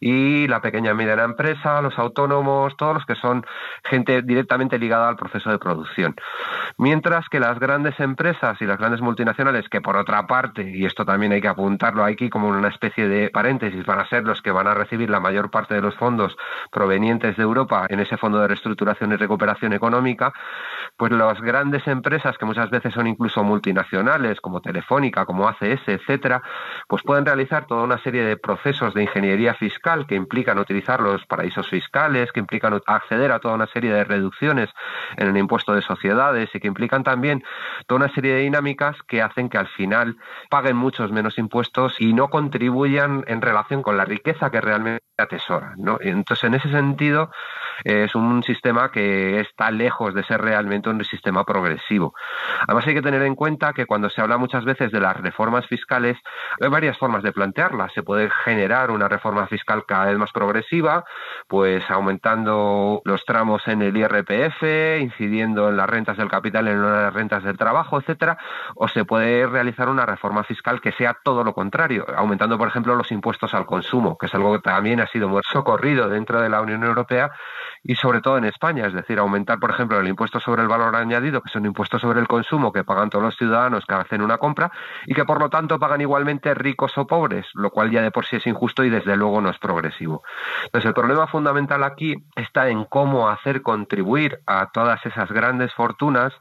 y 0.00 0.46
la 0.46 0.60
pequeña 0.60 0.92
y 0.92 0.94
mediana 0.94 1.24
empresa, 1.24 1.82
los 1.82 1.98
autónomos, 1.98 2.76
todos 2.76 2.94
los 2.94 3.06
que 3.06 3.14
son 3.16 3.44
gente 3.84 4.22
directamente 4.22 4.78
ligada 4.78 5.08
al 5.08 5.16
proceso 5.16 5.50
de 5.50 5.58
producción. 5.58 6.14
Mientras 6.78 7.28
que 7.28 7.40
las 7.40 7.58
grandes 7.58 7.98
empresas 7.98 8.60
y 8.60 8.66
las 8.66 8.78
grandes 8.78 9.00
multinacionales, 9.00 9.68
que 9.68 9.80
por 9.80 9.96
otra 9.96 10.26
parte, 10.26 10.62
y 10.62 10.84
esto 10.84 11.04
también 11.04 11.32
hay 11.32 11.40
que 11.40 11.48
apuntarlo 11.48 12.04
aquí 12.04 12.30
como 12.30 12.48
una 12.48 12.68
especie 12.68 13.08
de 13.08 13.30
paréntesis, 13.30 13.84
van 13.84 14.00
a 14.00 14.08
ser 14.08 14.24
los 14.24 14.42
que 14.42 14.50
van 14.50 14.66
a 14.66 14.74
recibir 14.74 15.10
la 15.10 15.20
mayor 15.20 15.50
parte 15.50 15.74
de 15.74 15.80
los 15.80 15.94
fondos 15.96 16.36
provenientes 16.70 17.36
de 17.36 17.42
Europa 17.42 17.86
en 17.88 18.00
ese 18.00 18.16
fondo 18.16 18.40
de 18.40 18.48
reestructuración 18.48 19.12
y 19.12 19.16
recuperación 19.16 19.72
económica, 19.72 20.32
pues 20.96 21.12
las 21.12 21.40
grandes 21.40 21.86
empresas, 21.86 22.38
que 22.38 22.44
muchas 22.44 22.70
veces 22.70 22.94
son 22.94 23.06
incluso 23.06 23.42
multinacionales, 23.42 24.40
como 24.40 24.60
Telefónica, 24.60 25.24
como 25.24 25.48
ACS, 25.48 25.88
etcétera, 25.88 26.42
pues 26.88 27.02
pueden 27.02 27.24
realizar 27.24 27.66
toda 27.66 27.84
una 27.84 27.98
serie 28.02 28.24
de 28.24 28.36
procesos 28.36 28.94
de 28.94 28.99
ingeniería 29.02 29.54
fiscal 29.54 30.06
que 30.06 30.14
implican 30.14 30.58
utilizar 30.58 31.00
los 31.00 31.24
paraísos 31.26 31.68
fiscales, 31.68 32.32
que 32.32 32.40
implican 32.40 32.80
acceder 32.86 33.32
a 33.32 33.38
toda 33.38 33.54
una 33.54 33.66
serie 33.66 33.92
de 33.92 34.04
reducciones 34.04 34.70
en 35.16 35.28
el 35.28 35.36
impuesto 35.36 35.74
de 35.74 35.82
sociedades 35.82 36.50
y 36.54 36.60
que 36.60 36.68
implican 36.68 37.04
también 37.04 37.42
toda 37.86 38.04
una 38.04 38.14
serie 38.14 38.34
de 38.34 38.40
dinámicas 38.40 38.96
que 39.08 39.22
hacen 39.22 39.48
que 39.48 39.58
al 39.58 39.68
final 39.68 40.16
paguen 40.48 40.76
muchos 40.76 41.12
menos 41.12 41.38
impuestos 41.38 41.96
y 41.98 42.12
no 42.12 42.28
contribuyan 42.28 43.24
en 43.26 43.40
relación 43.40 43.82
con 43.82 43.96
la 43.96 44.04
riqueza 44.04 44.50
que 44.50 44.60
realmente 44.60 45.04
atesoran. 45.18 45.74
¿no? 45.78 45.98
Entonces, 46.00 46.44
en 46.44 46.54
ese 46.54 46.70
sentido, 46.70 47.30
es 47.84 48.14
un 48.14 48.42
sistema 48.42 48.90
que 48.90 49.40
está 49.40 49.70
lejos 49.70 50.14
de 50.14 50.24
ser 50.24 50.40
realmente 50.40 50.88
un 50.88 51.02
sistema 51.04 51.44
progresivo. 51.44 52.14
Además, 52.66 52.86
hay 52.86 52.94
que 52.94 53.02
tener 53.02 53.22
en 53.22 53.34
cuenta 53.34 53.72
que 53.72 53.86
cuando 53.86 54.10
se 54.10 54.20
habla 54.20 54.36
muchas 54.36 54.64
veces 54.64 54.90
de 54.92 55.00
las 55.00 55.16
reformas 55.16 55.66
fiscales, 55.66 56.18
hay 56.60 56.68
varias 56.68 56.98
formas 56.98 57.22
de 57.22 57.32
plantearlas. 57.32 57.92
Se 57.94 58.02
puede 58.02 58.30
generar 58.44 58.89
una 58.90 59.08
reforma 59.08 59.46
fiscal 59.46 59.84
cada 59.86 60.06
vez 60.06 60.18
más 60.18 60.32
progresiva, 60.32 61.04
pues 61.48 61.88
aumentando 61.90 63.02
los 63.04 63.24
tramos 63.24 63.66
en 63.68 63.82
el 63.82 63.96
IRPF, 63.96 64.62
incidiendo 65.00 65.68
en 65.68 65.76
las 65.76 65.88
rentas 65.88 66.16
del 66.16 66.28
capital, 66.28 66.68
en 66.68 66.82
las 66.82 67.12
rentas 67.12 67.42
del 67.42 67.56
trabajo, 67.56 67.98
etcétera, 67.98 68.38
o 68.74 68.88
se 68.88 69.04
puede 69.04 69.46
realizar 69.46 69.88
una 69.88 70.06
reforma 70.06 70.44
fiscal 70.44 70.80
que 70.80 70.92
sea 70.92 71.16
todo 71.22 71.44
lo 71.44 71.54
contrario, 71.54 72.06
aumentando, 72.16 72.58
por 72.58 72.68
ejemplo, 72.68 72.94
los 72.94 73.10
impuestos 73.12 73.54
al 73.54 73.66
consumo, 73.66 74.16
que 74.18 74.26
es 74.26 74.34
algo 74.34 74.52
que 74.52 74.60
también 74.60 75.00
ha 75.00 75.06
sido 75.06 75.28
muy 75.28 75.42
socorrido 75.50 76.08
dentro 76.08 76.40
de 76.40 76.48
la 76.48 76.60
Unión 76.60 76.84
Europea 76.84 77.30
y 77.82 77.96
sobre 77.96 78.20
todo 78.20 78.38
en 78.38 78.44
España, 78.44 78.86
es 78.86 78.92
decir, 78.92 79.18
aumentar, 79.18 79.58
por 79.58 79.70
ejemplo, 79.70 79.98
el 79.98 80.08
impuesto 80.08 80.40
sobre 80.40 80.62
el 80.62 80.68
valor 80.68 80.94
añadido, 80.96 81.40
que 81.40 81.48
es 81.48 81.56
un 81.56 81.66
impuesto 81.66 81.98
sobre 81.98 82.20
el 82.20 82.28
consumo 82.28 82.72
que 82.72 82.84
pagan 82.84 83.10
todos 83.10 83.24
los 83.24 83.36
ciudadanos 83.36 83.86
que 83.86 83.94
hacen 83.94 84.22
una 84.22 84.38
compra 84.38 84.70
y 85.06 85.14
que 85.14 85.24
por 85.24 85.40
lo 85.40 85.48
tanto 85.48 85.78
pagan 85.78 86.00
igualmente 86.00 86.54
ricos 86.54 86.96
o 86.98 87.06
pobres, 87.06 87.46
lo 87.54 87.70
cual 87.70 87.90
ya 87.90 88.02
de 88.02 88.10
por 88.10 88.26
sí 88.26 88.36
es 88.36 88.46
injusto 88.46 88.79
y 88.84 88.90
desde 88.90 89.16
luego 89.16 89.40
no 89.40 89.50
es 89.50 89.58
progresivo. 89.58 90.22
Entonces, 90.64 90.88
el 90.88 90.94
problema 90.94 91.26
fundamental 91.26 91.84
aquí 91.84 92.14
está 92.36 92.68
en 92.68 92.84
cómo 92.84 93.28
hacer 93.28 93.62
contribuir 93.62 94.40
a 94.46 94.70
todas 94.70 95.04
esas 95.06 95.30
grandes 95.30 95.72
fortunas 95.74 96.32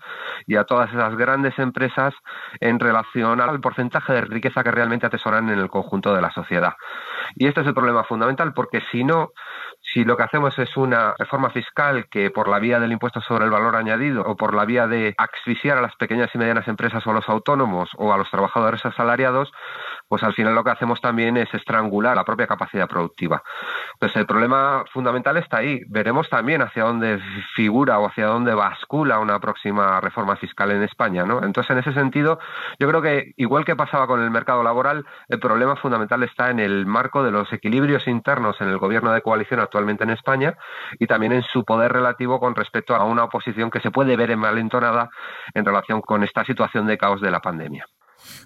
y 0.48 0.56
a 0.56 0.64
todas 0.64 0.90
esas 0.92 1.16
grandes 1.16 1.58
empresas 1.60 2.14
en 2.60 2.80
relación 2.80 3.42
al 3.42 3.60
porcentaje 3.60 4.14
de 4.14 4.22
riqueza 4.22 4.64
que 4.64 4.72
realmente 4.72 5.06
atesoran 5.06 5.50
en 5.50 5.60
el 5.60 5.70
conjunto 5.70 6.14
de 6.14 6.22
la 6.22 6.32
sociedad. 6.32 6.74
Y 7.36 7.48
este 7.48 7.62
es 7.62 7.68
el 7.68 7.74
problema 7.74 8.04
fundamental, 8.04 8.54
porque 8.54 8.82
si 8.92 9.04
no, 9.04 9.30
si 9.82 10.04
lo 10.04 10.18
que 10.18 10.24
hacemos 10.24 10.58
es 10.60 10.76
una 10.78 11.14
reforma 11.18 11.50
fiscal 11.50 12.08
que 12.10 12.32
por 12.32 12.48
la 12.48 12.60
vía 12.60 12.80
del 12.80 12.92
impuesto 12.92 13.22
sobre 13.22 13.46
el 13.46 13.52
valor 13.52 13.76
añadido 13.76 14.24
o 14.24 14.36
por 14.36 14.54
la 14.54 14.66
vía 14.66 14.88
de 14.88 15.14
asfixiar 15.18 15.78
a 15.78 15.82
las 15.82 15.96
pequeñas 15.96 16.30
y 16.34 16.38
medianas 16.38 16.68
empresas 16.68 17.06
o 17.06 17.12
a 17.12 17.14
los 17.14 17.30
autónomos 17.30 17.90
o 17.98 18.14
a 18.14 18.18
los 18.18 18.30
trabajadores 18.30 18.86
asalariados, 18.86 19.52
pues 20.10 20.24
al 20.24 20.34
final 20.34 20.56
lo 20.56 20.64
que 20.64 20.72
hacemos 20.72 21.00
también 21.00 21.38
es 21.38 21.54
estrangular 21.54 22.16
la 22.16 22.26
propia 22.26 22.48
capacidad 22.48 22.88
productiva. 22.88 23.44
Pues 24.00 24.16
el 24.16 24.26
problema 24.26 24.84
fundamental 24.92 25.38
está 25.38 25.58
ahí. 25.58 25.82
Veremos 25.88 26.28
también 26.30 26.62
hacia 26.64 26.84
dónde 26.84 27.20
figura 27.56 28.00
o 28.00 28.08
hacia 28.08 28.26
dónde 28.26 28.54
bascula 28.56 29.20
una 29.20 29.40
próxima 29.40 30.02
reforma 30.02 30.36
fiscal 30.36 30.72
en 30.72 30.84
España, 30.84 31.24
¿no? 31.26 31.44
Entonces, 31.44 31.70
en 31.72 31.78
ese 31.78 31.94
sentido, 31.94 32.40
yo 32.80 32.90
creo 32.90 33.02
que 33.02 33.34
igual 33.38 33.66
que 33.66 33.76
pasaba 33.76 34.08
con 34.08 34.22
el 34.22 34.32
mercado 34.32 34.64
laboral, 34.64 35.06
el 35.28 35.40
problema 35.40 35.76
fundamental 35.76 36.24
está 36.24 36.50
en 36.50 36.60
el 36.60 36.88
marco 36.88 37.24
de 37.24 37.32
los 37.32 37.54
equilibrios 37.54 38.08
internos 38.08 38.60
en 38.62 38.70
el 38.70 38.80
gobierno 38.80 39.12
de 39.12 39.22
coalición 39.22 39.60
actualmente 39.60 40.04
en 40.04 40.10
España 40.10 40.58
y 40.98 41.06
también 41.06 41.34
en 41.34 41.44
su 41.44 41.64
poder 41.64 41.94
relativo 41.94 42.40
con 42.40 42.56
respecto 42.56 42.96
a 42.96 43.04
una 43.04 43.26
oposición 43.26 43.70
que 43.70 43.80
se 43.80 43.92
puede 43.92 44.18
ver 44.18 44.32
envalentonada 44.32 45.10
en 45.54 45.66
relación 45.66 46.02
con 46.02 46.24
esta 46.24 46.44
situación 46.44 46.88
de 46.88 46.98
caos 46.98 47.22
de 47.22 47.30
la 47.30 47.42
pandemia. 47.42 47.86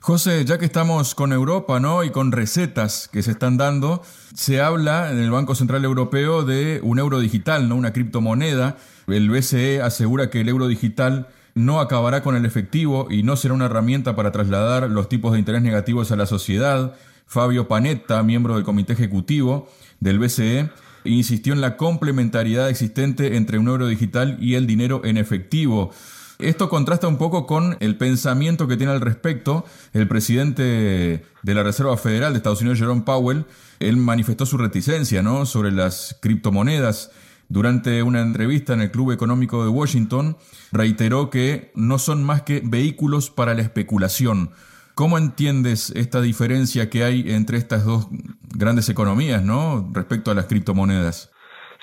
José, 0.02 0.44
ya 0.46 0.58
que 0.58 0.66
estamos 0.66 1.16
con 1.16 1.32
Europa 1.32 1.80
¿no? 1.80 2.04
y 2.04 2.12
con 2.12 2.32
recetas 2.32 3.10
que 3.12 3.24
se 3.24 3.32
están 3.32 3.58
dando, 3.58 4.04
se 4.34 4.62
habla 4.62 5.12
en 5.12 5.20
el 5.20 5.32
Banco 5.32 5.56
Central 5.56 5.86
Europeo 5.86 6.44
de 6.44 6.80
un 6.84 7.00
euro 7.00 7.20
digital, 7.20 7.70
¿no? 7.70 7.76
una 7.76 7.94
criptomoneda. 7.94 8.78
El 9.08 9.30
BCE 9.30 9.82
asegura 9.82 10.30
que 10.30 10.42
el 10.42 10.50
euro 10.50 10.68
digital 10.68 11.28
no 11.56 11.80
acabará 11.80 12.24
con 12.24 12.36
el 12.36 12.46
efectivo 12.46 13.08
y 13.10 13.24
no 13.24 13.36
será 13.36 13.54
una 13.54 13.66
herramienta 13.66 14.16
para 14.16 14.32
trasladar 14.32 14.90
los 14.90 15.08
tipos 15.10 15.34
de 15.34 15.40
interés 15.40 15.62
negativos 15.62 16.12
a 16.12 16.16
la 16.16 16.26
sociedad. 16.26 16.96
Fabio 17.26 17.68
Panetta, 17.68 18.24
miembro 18.24 18.56
del 18.56 18.64
comité 18.64 18.94
ejecutivo 18.94 19.70
del 20.00 20.20
BCE, 20.20 20.70
insistió 21.06 21.54
en 21.54 21.62
la 21.62 21.78
complementariedad 21.78 22.70
existente 22.70 23.36
entre 23.36 23.58
un 23.58 23.68
euro 23.68 23.88
digital 23.88 24.38
y 24.40 24.56
el 24.56 24.68
dinero 24.68 25.02
en 25.04 25.18
efectivo. 25.18 25.92
Esto 26.40 26.68
contrasta 26.68 27.08
un 27.08 27.18
poco 27.18 27.46
con 27.46 27.78
el 27.80 27.98
pensamiento 27.98 28.68
que 28.68 28.78
tiene 28.78 28.92
al 28.92 29.02
respecto 29.02 29.66
el 29.94 30.08
presidente 30.08 31.26
de 31.42 31.54
la 31.54 31.64
Reserva 31.64 31.96
Federal 31.98 32.34
de 32.34 32.38
Estados 32.38 32.62
Unidos, 32.62 32.80
Jerome 32.80 33.02
Powell. 33.02 33.46
Él 33.80 33.98
manifestó 33.98 34.46
su 34.46 34.58
reticencia 34.58 35.22
¿no? 35.22 35.46
sobre 35.46 35.72
las 35.72 36.18
criptomonedas. 36.22 37.12
Durante 37.50 38.02
una 38.02 38.22
entrevista 38.22 38.74
en 38.74 38.82
el 38.82 38.92
Club 38.92 39.12
Económico 39.12 39.64
de 39.64 39.70
Washington, 39.70 40.38
reiteró 40.72 41.30
que 41.30 41.72
no 41.76 42.00
son 42.00 42.24
más 42.24 42.42
que 42.42 42.62
vehículos 42.64 43.30
para 43.30 43.54
la 43.54 43.62
especulación. 43.62 44.52
¿Cómo 44.96 45.18
entiendes 45.18 45.92
esta 45.96 46.22
diferencia 46.22 46.90
que 46.90 47.04
hay 47.04 47.32
entre 47.32 47.58
estas 47.58 47.86
dos 47.86 48.08
grandes 48.56 48.90
economías 48.90 49.44
¿no? 49.44 49.90
respecto 49.92 50.32
a 50.32 50.34
las 50.34 50.46
criptomonedas? 50.46 51.32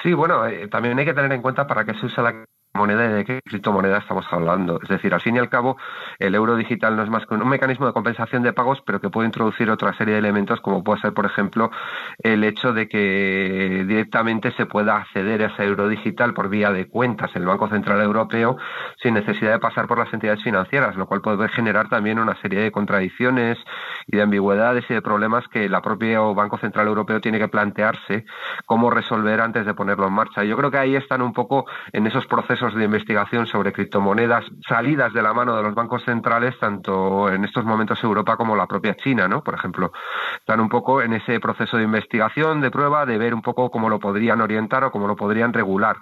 Sí, 0.02 0.12
bueno, 0.12 0.46
eh, 0.46 0.68
también 0.68 0.98
hay 0.98 1.04
que 1.04 1.14
tener 1.14 1.30
en 1.32 1.42
cuenta 1.42 1.66
para 1.66 1.84
qué 1.84 1.92
se 1.94 2.06
usa 2.06 2.22
la 2.22 2.44
moneda 2.74 3.06
y 3.06 3.12
de 3.12 3.24
qué 3.24 3.40
criptomoneda 3.44 3.98
estamos 3.98 4.24
hablando. 4.30 4.78
Es 4.82 4.88
decir, 4.88 5.12
al 5.12 5.20
fin 5.20 5.36
y 5.36 5.38
al 5.38 5.48
cabo, 5.48 5.76
el 6.18 6.34
euro 6.34 6.56
digital 6.56 6.96
no 6.96 7.02
es 7.02 7.10
más 7.10 7.26
que 7.26 7.34
un 7.34 7.48
mecanismo 7.48 7.86
de 7.86 7.92
compensación 7.92 8.42
de 8.42 8.52
pagos, 8.52 8.82
pero 8.86 9.00
que 9.00 9.10
puede 9.10 9.26
introducir 9.26 9.70
otra 9.70 9.92
serie 9.96 10.14
de 10.14 10.20
elementos, 10.20 10.60
como 10.60 10.84
puede 10.84 11.00
ser, 11.00 11.12
por 11.12 11.26
ejemplo, 11.26 11.70
el 12.18 12.44
hecho 12.44 12.72
de 12.72 12.88
que 12.88 13.84
directamente 13.86 14.52
se 14.52 14.66
pueda 14.66 14.96
acceder 14.96 15.42
a 15.42 15.46
ese 15.46 15.64
euro 15.64 15.88
digital 15.88 16.32
por 16.32 16.48
vía 16.48 16.70
de 16.72 16.88
cuentas 16.88 17.30
en 17.34 17.42
el 17.42 17.48
Banco 17.48 17.68
Central 17.68 18.00
Europeo 18.00 18.56
sin 19.02 19.14
necesidad 19.14 19.52
de 19.52 19.58
pasar 19.58 19.86
por 19.86 19.98
las 19.98 20.12
entidades 20.12 20.42
financieras, 20.42 20.96
lo 20.96 21.06
cual 21.06 21.20
puede 21.20 21.48
generar 21.48 21.88
también 21.88 22.18
una 22.18 22.40
serie 22.40 22.60
de 22.60 22.70
contradicciones 22.70 23.58
y 24.06 24.16
de 24.16 24.22
ambigüedades 24.22 24.84
y 24.88 24.94
de 24.94 25.02
problemas 25.02 25.46
que 25.48 25.68
la 25.68 25.80
propia 25.80 26.20
Banco 26.20 26.58
Central 26.58 26.86
Europeo 26.86 27.20
tiene 27.20 27.38
que 27.38 27.48
plantearse 27.48 28.24
cómo 28.66 28.90
resolver 28.90 29.40
antes 29.40 29.66
de 29.66 29.74
ponerlo 29.74 30.06
en 30.06 30.12
marcha. 30.12 30.44
Yo 30.44 30.56
creo 30.56 30.70
que 30.70 30.78
ahí 30.78 30.96
están 30.96 31.22
un 31.22 31.32
poco 31.32 31.66
en 31.92 32.06
esos 32.06 32.26
procesos 32.26 32.59
de 32.60 32.84
investigación 32.84 33.46
sobre 33.46 33.72
criptomonedas 33.72 34.44
salidas 34.68 35.12
de 35.14 35.22
la 35.22 35.32
mano 35.32 35.56
de 35.56 35.62
los 35.62 35.74
bancos 35.74 36.04
centrales, 36.04 36.58
tanto 36.58 37.30
en 37.30 37.44
estos 37.44 37.64
momentos 37.64 38.02
Europa 38.04 38.36
como 38.36 38.54
la 38.54 38.66
propia 38.66 38.94
China, 38.96 39.28
¿no? 39.28 39.42
Por 39.42 39.54
ejemplo, 39.54 39.92
están 40.38 40.60
un 40.60 40.68
poco 40.68 41.00
en 41.00 41.14
ese 41.14 41.40
proceso 41.40 41.78
de 41.78 41.84
investigación, 41.84 42.60
de 42.60 42.70
prueba, 42.70 43.06
de 43.06 43.16
ver 43.16 43.32
un 43.32 43.40
poco 43.40 43.70
cómo 43.70 43.88
lo 43.88 43.98
podrían 43.98 44.42
orientar 44.42 44.84
o 44.84 44.90
cómo 44.90 45.06
lo 45.06 45.16
podrían 45.16 45.54
regular. 45.54 45.96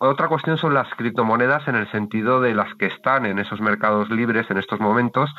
Otra 0.00 0.28
cuestión 0.28 0.56
son 0.56 0.72
las 0.72 0.88
criptomonedas 0.94 1.68
en 1.68 1.74
el 1.76 1.90
sentido 1.90 2.40
de 2.40 2.54
las 2.54 2.74
que 2.76 2.86
están 2.86 3.26
en 3.26 3.38
esos 3.38 3.60
mercados 3.60 4.08
libres 4.08 4.50
en 4.50 4.56
estos 4.56 4.80
momentos, 4.80 5.30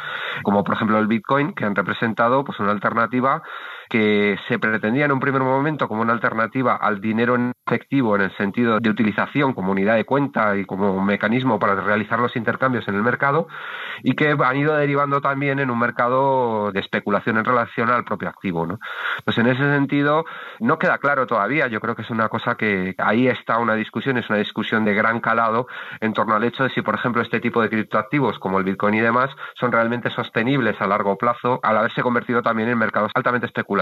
como 0.44 0.64
por 0.64 0.76
ejemplo 0.76 1.00
el 1.00 1.08
Bitcoin, 1.08 1.54
que 1.54 1.66
han 1.66 1.76
representado 1.76 2.44
pues 2.44 2.60
una 2.60 2.72
alternativa 2.72 3.42
que 3.90 4.38
se 4.48 4.60
pretendía 4.60 5.06
en 5.06 5.12
un 5.12 5.20
primer 5.20 5.42
momento 5.42 5.88
como 5.88 6.02
una 6.02 6.14
alternativa 6.14 6.76
al 6.76 7.02
dinero 7.02 7.36
en 7.36 7.52
efectivo 7.66 8.16
en 8.16 8.22
el 8.24 8.38
sentido 8.38 8.80
de 8.80 8.90
utilización 8.90 9.54
como 9.54 9.72
unidad 9.72 9.96
de 9.96 10.06
cuenta 10.06 10.56
y 10.58 10.66
como 10.66 11.04
mecanismo 11.04 11.60
para 11.60 11.76
realizar 11.76 12.20
los 12.20 12.36
intercambios 12.36 12.88
en 12.88 12.96
el 12.96 13.04
mercado 13.04 13.48
y 14.04 14.14
que 14.14 14.36
han 14.40 14.58
ido 14.58 14.76
derivando 14.76 15.22
también 15.22 15.60
en 15.60 15.70
un 15.70 15.80
mercado 15.80 16.72
de 16.72 16.80
especulación 16.80 17.38
en 17.38 17.46
relación 17.46 17.90
al 17.90 18.04
propio 18.04 18.30
activo. 18.30 18.66
¿no? 18.66 18.80
Pues 19.26 19.38
en 19.38 19.48
ese 19.48 19.64
sentido 19.64 20.26
no 20.60 20.78
queda 20.78 20.98
claro 21.00 21.26
todavía, 21.26 21.68
yo 21.68 21.80
creo 21.80 21.96
que 21.96 22.04
es 22.04 22.10
una 22.10 22.30
cosa 22.30 22.56
que 22.56 22.96
ahí 22.98 23.28
está 23.28 23.58
una 23.58 23.76
discusión, 23.76 24.18
es 24.18 24.30
una 24.30 24.40
discusión 24.40 24.86
de 24.86 24.94
gran 24.94 25.20
calado 25.20 25.68
en 26.00 26.14
torno 26.14 26.36
al 26.36 26.44
hecho 26.44 26.64
de 26.64 26.70
si, 26.70 26.82
por 26.82 26.96
ejemplo, 26.96 27.22
este 27.22 27.40
tipo 27.40 27.62
de 27.62 27.70
criptoactivos 27.70 28.40
como 28.40 28.60
el 28.60 28.64
Bitcoin 28.64 28.96
y 28.96 29.00
demás 29.00 29.30
son 29.56 29.72
realmente 29.72 30.10
sostenibles 30.12 30.80
a 30.80 30.88
largo 30.88 31.18
plazo 31.18 31.60
al 31.64 31.78
haberse 31.78 32.02
convertido 32.02 32.42
también 32.42 32.70
en 32.70 32.78
mercados 32.78 33.12
altamente 33.16 33.48
especulativos 33.48 33.79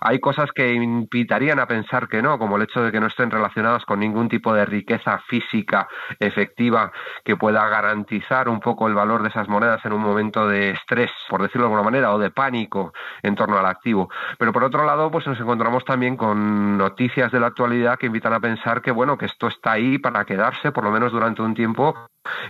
hay 0.00 0.20
cosas 0.20 0.50
que 0.52 0.72
invitarían 0.72 1.58
a 1.58 1.66
pensar 1.66 2.08
que 2.08 2.22
no, 2.22 2.38
como 2.38 2.56
el 2.56 2.62
hecho 2.62 2.82
de 2.82 2.92
que 2.92 3.00
no 3.00 3.06
estén 3.06 3.30
relacionados 3.30 3.84
con 3.84 4.00
ningún 4.00 4.28
tipo 4.28 4.52
de 4.54 4.64
riqueza 4.64 5.18
física 5.26 5.88
efectiva 6.18 6.92
que 7.24 7.36
pueda 7.36 7.68
garantizar 7.68 8.48
un 8.48 8.60
poco 8.60 8.88
el 8.88 8.94
valor 8.94 9.22
de 9.22 9.28
esas 9.28 9.48
monedas 9.48 9.84
en 9.84 9.92
un 9.92 10.02
momento 10.02 10.46
de 10.48 10.70
estrés, 10.70 11.10
por 11.28 11.42
decirlo 11.42 11.62
de 11.62 11.72
alguna 11.72 11.90
manera, 11.90 12.12
o 12.12 12.18
de 12.18 12.30
pánico 12.30 12.92
en 13.22 13.34
torno 13.34 13.58
al 13.58 13.66
activo. 13.66 14.08
Pero 14.38 14.52
por 14.52 14.64
otro 14.64 14.84
lado, 14.84 15.10
pues 15.10 15.26
nos 15.26 15.40
encontramos 15.40 15.84
también 15.84 16.16
con 16.16 16.76
noticias 16.76 17.32
de 17.32 17.40
la 17.40 17.48
actualidad 17.48 17.98
que 17.98 18.06
invitan 18.06 18.32
a 18.32 18.40
pensar 18.40 18.82
que 18.82 18.90
bueno, 18.90 19.16
que 19.16 19.26
esto 19.26 19.48
está 19.48 19.72
ahí 19.72 19.98
para 19.98 20.24
quedarse 20.24 20.72
por 20.72 20.84
lo 20.84 20.90
menos 20.90 21.12
durante 21.12 21.42
un 21.42 21.54
tiempo 21.54 21.94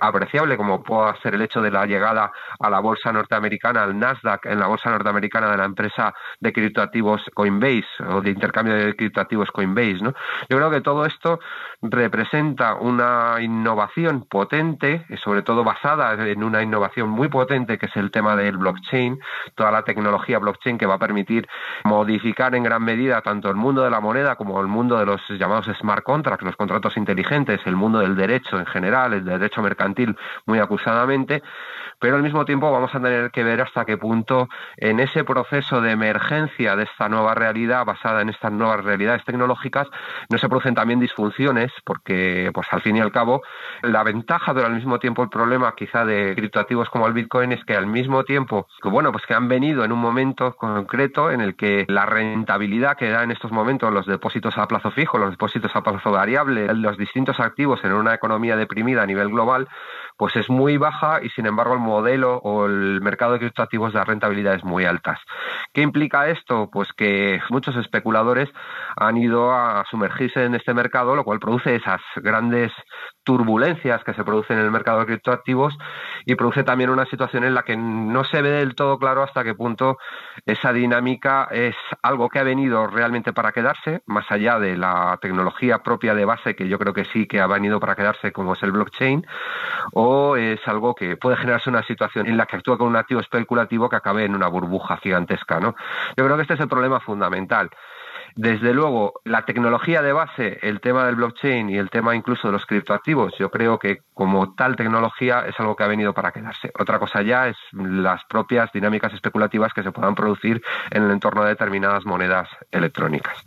apreciable 0.00 0.56
como 0.56 0.82
pueda 0.82 1.14
ser 1.22 1.34
el 1.34 1.42
hecho 1.42 1.60
de 1.60 1.70
la 1.70 1.86
llegada 1.86 2.32
a 2.58 2.70
la 2.70 2.80
bolsa 2.80 3.12
norteamericana, 3.12 3.82
al 3.82 3.98
Nasdaq, 3.98 4.46
en 4.46 4.58
la 4.58 4.66
bolsa 4.66 4.90
norteamericana 4.90 5.50
de 5.50 5.56
la 5.56 5.64
empresa 5.64 6.14
de 6.40 6.52
criptoactivos 6.58 7.22
Coinbase 7.34 7.86
o 8.08 8.20
de 8.20 8.30
intercambio 8.30 8.74
de 8.74 8.94
criptoactivos 8.96 9.50
Coinbase. 9.50 10.02
¿no? 10.02 10.14
Yo 10.48 10.56
creo 10.56 10.70
que 10.70 10.80
todo 10.80 11.04
esto 11.06 11.40
representa 11.82 12.74
una 12.74 13.36
innovación 13.40 14.26
potente, 14.28 15.06
sobre 15.22 15.42
todo 15.42 15.64
basada 15.64 16.14
en 16.28 16.42
una 16.42 16.62
innovación 16.62 17.08
muy 17.08 17.28
potente 17.28 17.78
que 17.78 17.86
es 17.86 17.96
el 17.96 18.10
tema 18.10 18.36
del 18.36 18.56
blockchain, 18.56 19.18
toda 19.54 19.70
la 19.70 19.82
tecnología 19.82 20.38
blockchain 20.38 20.78
que 20.78 20.86
va 20.86 20.94
a 20.94 20.98
permitir 20.98 21.48
modificar 21.84 22.54
en 22.54 22.64
gran 22.64 22.82
medida 22.82 23.22
tanto 23.22 23.48
el 23.48 23.56
mundo 23.56 23.82
de 23.82 23.90
la 23.90 24.00
moneda 24.00 24.36
como 24.36 24.60
el 24.60 24.66
mundo 24.66 24.98
de 24.98 25.06
los 25.06 25.20
llamados 25.28 25.66
smart 25.78 26.02
contracts, 26.02 26.44
los 26.44 26.56
contratos 26.56 26.96
inteligentes, 26.96 27.60
el 27.64 27.76
mundo 27.76 28.00
del 28.00 28.16
derecho 28.16 28.58
en 28.58 28.66
general, 28.66 29.12
el 29.12 29.24
derecho 29.24 29.62
mercantil 29.62 30.16
muy 30.46 30.58
acusadamente, 30.58 31.42
pero 32.00 32.16
al 32.16 32.22
mismo 32.22 32.44
tiempo 32.44 32.70
vamos 32.70 32.94
a 32.94 33.00
tener 33.00 33.30
que 33.30 33.44
ver 33.44 33.60
hasta 33.60 33.84
qué 33.84 33.96
punto 33.96 34.48
en 34.76 35.00
ese 35.00 35.24
proceso 35.24 35.80
de 35.80 35.92
emergencia 35.92 36.47
de 36.58 36.82
esta 36.82 37.08
nueva 37.08 37.34
realidad 37.34 37.84
basada 37.84 38.22
en 38.22 38.30
estas 38.30 38.52
nuevas 38.52 38.84
realidades 38.84 39.24
tecnológicas 39.24 39.86
no 40.30 40.38
se 40.38 40.48
producen 40.48 40.74
también 40.74 40.98
disfunciones 41.00 41.70
porque 41.84 42.50
pues 42.52 42.66
al 42.70 42.82
fin 42.82 42.96
y 42.96 43.00
al 43.00 43.12
cabo 43.12 43.42
la 43.82 44.02
ventaja 44.02 44.54
pero 44.54 44.66
al 44.66 44.74
mismo 44.74 44.98
tiempo 44.98 45.22
el 45.22 45.28
problema 45.28 45.74
quizá 45.76 46.04
de 46.04 46.34
criptoactivos 46.34 46.90
como 46.90 47.06
el 47.06 47.12
Bitcoin 47.12 47.52
es 47.52 47.64
que 47.64 47.76
al 47.76 47.86
mismo 47.86 48.24
tiempo 48.24 48.66
que 48.82 48.88
bueno 48.88 49.12
pues 49.12 49.24
que 49.26 49.34
han 49.34 49.48
venido 49.48 49.84
en 49.84 49.92
un 49.92 50.00
momento 50.00 50.54
concreto 50.56 51.30
en 51.30 51.40
el 51.40 51.56
que 51.56 51.84
la 51.88 52.06
rentabilidad 52.06 52.96
que 52.96 53.10
da 53.10 53.22
en 53.22 53.30
estos 53.30 53.52
momentos 53.52 53.92
los 53.92 54.06
depósitos 54.06 54.56
a 54.58 54.66
plazo 54.66 54.90
fijo, 54.90 55.18
los 55.18 55.30
depósitos 55.30 55.74
a 55.74 55.82
plazo 55.82 56.10
variable, 56.10 56.72
los 56.74 56.96
distintos 56.96 57.38
activos 57.40 57.80
en 57.84 57.92
una 57.92 58.14
economía 58.14 58.56
deprimida 58.56 59.02
a 59.02 59.06
nivel 59.06 59.28
global 59.28 59.68
pues 60.18 60.34
es 60.36 60.50
muy 60.50 60.76
baja 60.76 61.20
y 61.22 61.30
sin 61.30 61.46
embargo 61.46 61.74
el 61.74 61.80
modelo 61.80 62.38
o 62.38 62.66
el 62.66 63.00
mercado 63.00 63.34
de 63.34 63.38
criptoactivos 63.38 63.92
da 63.92 64.04
rentabilidades 64.04 64.64
muy 64.64 64.84
altas. 64.84 65.20
¿Qué 65.72 65.80
implica 65.80 66.28
esto? 66.28 66.68
Pues 66.70 66.92
que 66.92 67.40
muchos 67.50 67.76
especuladores 67.76 68.50
han 68.96 69.16
ido 69.16 69.52
a 69.52 69.84
sumergirse 69.88 70.44
en 70.44 70.56
este 70.56 70.74
mercado, 70.74 71.14
lo 71.14 71.24
cual 71.24 71.38
produce 71.38 71.76
esas 71.76 72.00
grandes 72.16 72.72
turbulencias 73.22 74.02
que 74.04 74.14
se 74.14 74.24
producen 74.24 74.58
en 74.58 74.64
el 74.64 74.70
mercado 74.70 75.00
de 75.00 75.06
criptoactivos 75.06 75.76
y 76.26 76.34
produce 76.34 76.64
también 76.64 76.90
una 76.90 77.06
situación 77.06 77.44
en 77.44 77.54
la 77.54 77.62
que 77.62 77.76
no 77.76 78.24
se 78.24 78.42
ve 78.42 78.50
del 78.50 78.74
todo 78.74 78.98
claro 78.98 79.22
hasta 79.22 79.44
qué 79.44 79.54
punto 79.54 79.98
esa 80.46 80.72
dinámica 80.72 81.46
es 81.52 81.76
algo 82.02 82.28
que 82.28 82.38
ha 82.38 82.42
venido 82.42 82.86
realmente 82.86 83.32
para 83.32 83.52
quedarse, 83.52 84.02
más 84.06 84.24
allá 84.30 84.58
de 84.58 84.76
la 84.76 85.18
tecnología 85.20 85.78
propia 85.78 86.14
de 86.14 86.24
base, 86.24 86.56
que 86.56 86.68
yo 86.68 86.78
creo 86.78 86.94
que 86.94 87.04
sí 87.04 87.26
que 87.26 87.40
ha 87.40 87.46
venido 87.46 87.78
para 87.80 87.94
quedarse, 87.94 88.32
como 88.32 88.54
es 88.54 88.62
el 88.62 88.72
blockchain, 88.72 89.26
o 90.08 90.36
es 90.36 90.60
algo 90.66 90.94
que 90.94 91.16
puede 91.16 91.36
generarse 91.36 91.68
una 91.68 91.82
situación 91.82 92.26
en 92.26 92.36
la 92.36 92.46
que 92.46 92.56
actúa 92.56 92.78
con 92.78 92.86
un 92.88 92.96
activo 92.96 93.20
especulativo 93.20 93.88
que 93.88 93.96
acabe 93.96 94.24
en 94.24 94.34
una 94.34 94.48
burbuja 94.48 94.96
gigantesca. 94.96 95.60
¿no? 95.60 95.74
Yo 96.16 96.24
creo 96.24 96.36
que 96.36 96.42
este 96.42 96.54
es 96.54 96.60
el 96.60 96.68
problema 96.68 97.00
fundamental. 97.00 97.70
Desde 98.34 98.72
luego, 98.72 99.20
la 99.24 99.44
tecnología 99.44 100.00
de 100.00 100.12
base, 100.12 100.58
el 100.62 100.80
tema 100.80 101.04
del 101.04 101.16
blockchain 101.16 101.70
y 101.70 101.76
el 101.76 101.90
tema 101.90 102.14
incluso 102.14 102.48
de 102.48 102.52
los 102.52 102.66
criptoactivos, 102.66 103.34
yo 103.38 103.50
creo 103.50 103.78
que 103.78 103.98
como 104.14 104.54
tal 104.54 104.76
tecnología 104.76 105.44
es 105.46 105.58
algo 105.58 105.76
que 105.76 105.84
ha 105.84 105.88
venido 105.88 106.14
para 106.14 106.30
quedarse. 106.30 106.70
Otra 106.78 106.98
cosa 106.98 107.22
ya 107.22 107.48
es 107.48 107.56
las 107.72 108.24
propias 108.26 108.70
dinámicas 108.72 109.12
especulativas 109.12 109.72
que 109.72 109.82
se 109.82 109.92
puedan 109.92 110.14
producir 110.14 110.62
en 110.90 111.04
el 111.04 111.10
entorno 111.10 111.42
de 111.42 111.50
determinadas 111.50 112.04
monedas 112.06 112.48
electrónicas. 112.70 113.44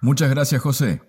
Muchas 0.00 0.30
gracias, 0.30 0.60
José. 0.60 1.00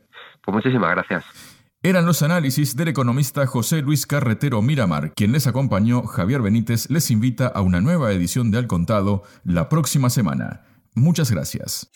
Pues 0.42 0.54
muchísimas 0.54 0.92
gracias. 0.92 1.57
Eran 1.88 2.06
los 2.06 2.22
análisis 2.22 2.76
del 2.76 2.90
economista 2.90 3.48
José 3.48 3.82
Luis 3.82 4.06
Carretero 4.06 4.62
Miramar, 4.62 5.14
quien 5.14 5.32
les 5.32 5.48
acompañó, 5.48 6.04
Javier 6.04 6.42
Benítez 6.42 6.90
les 6.90 7.10
invita 7.12 7.48
a 7.48 7.62
una 7.62 7.80
nueva 7.80 8.12
edición 8.12 8.52
de 8.52 8.58
Al 8.58 8.68
Contado 8.68 9.24
la 9.46 9.70
próxima 9.70 10.10
semana. 10.10 10.66
Muchas 10.96 11.32
gracias. 11.32 11.90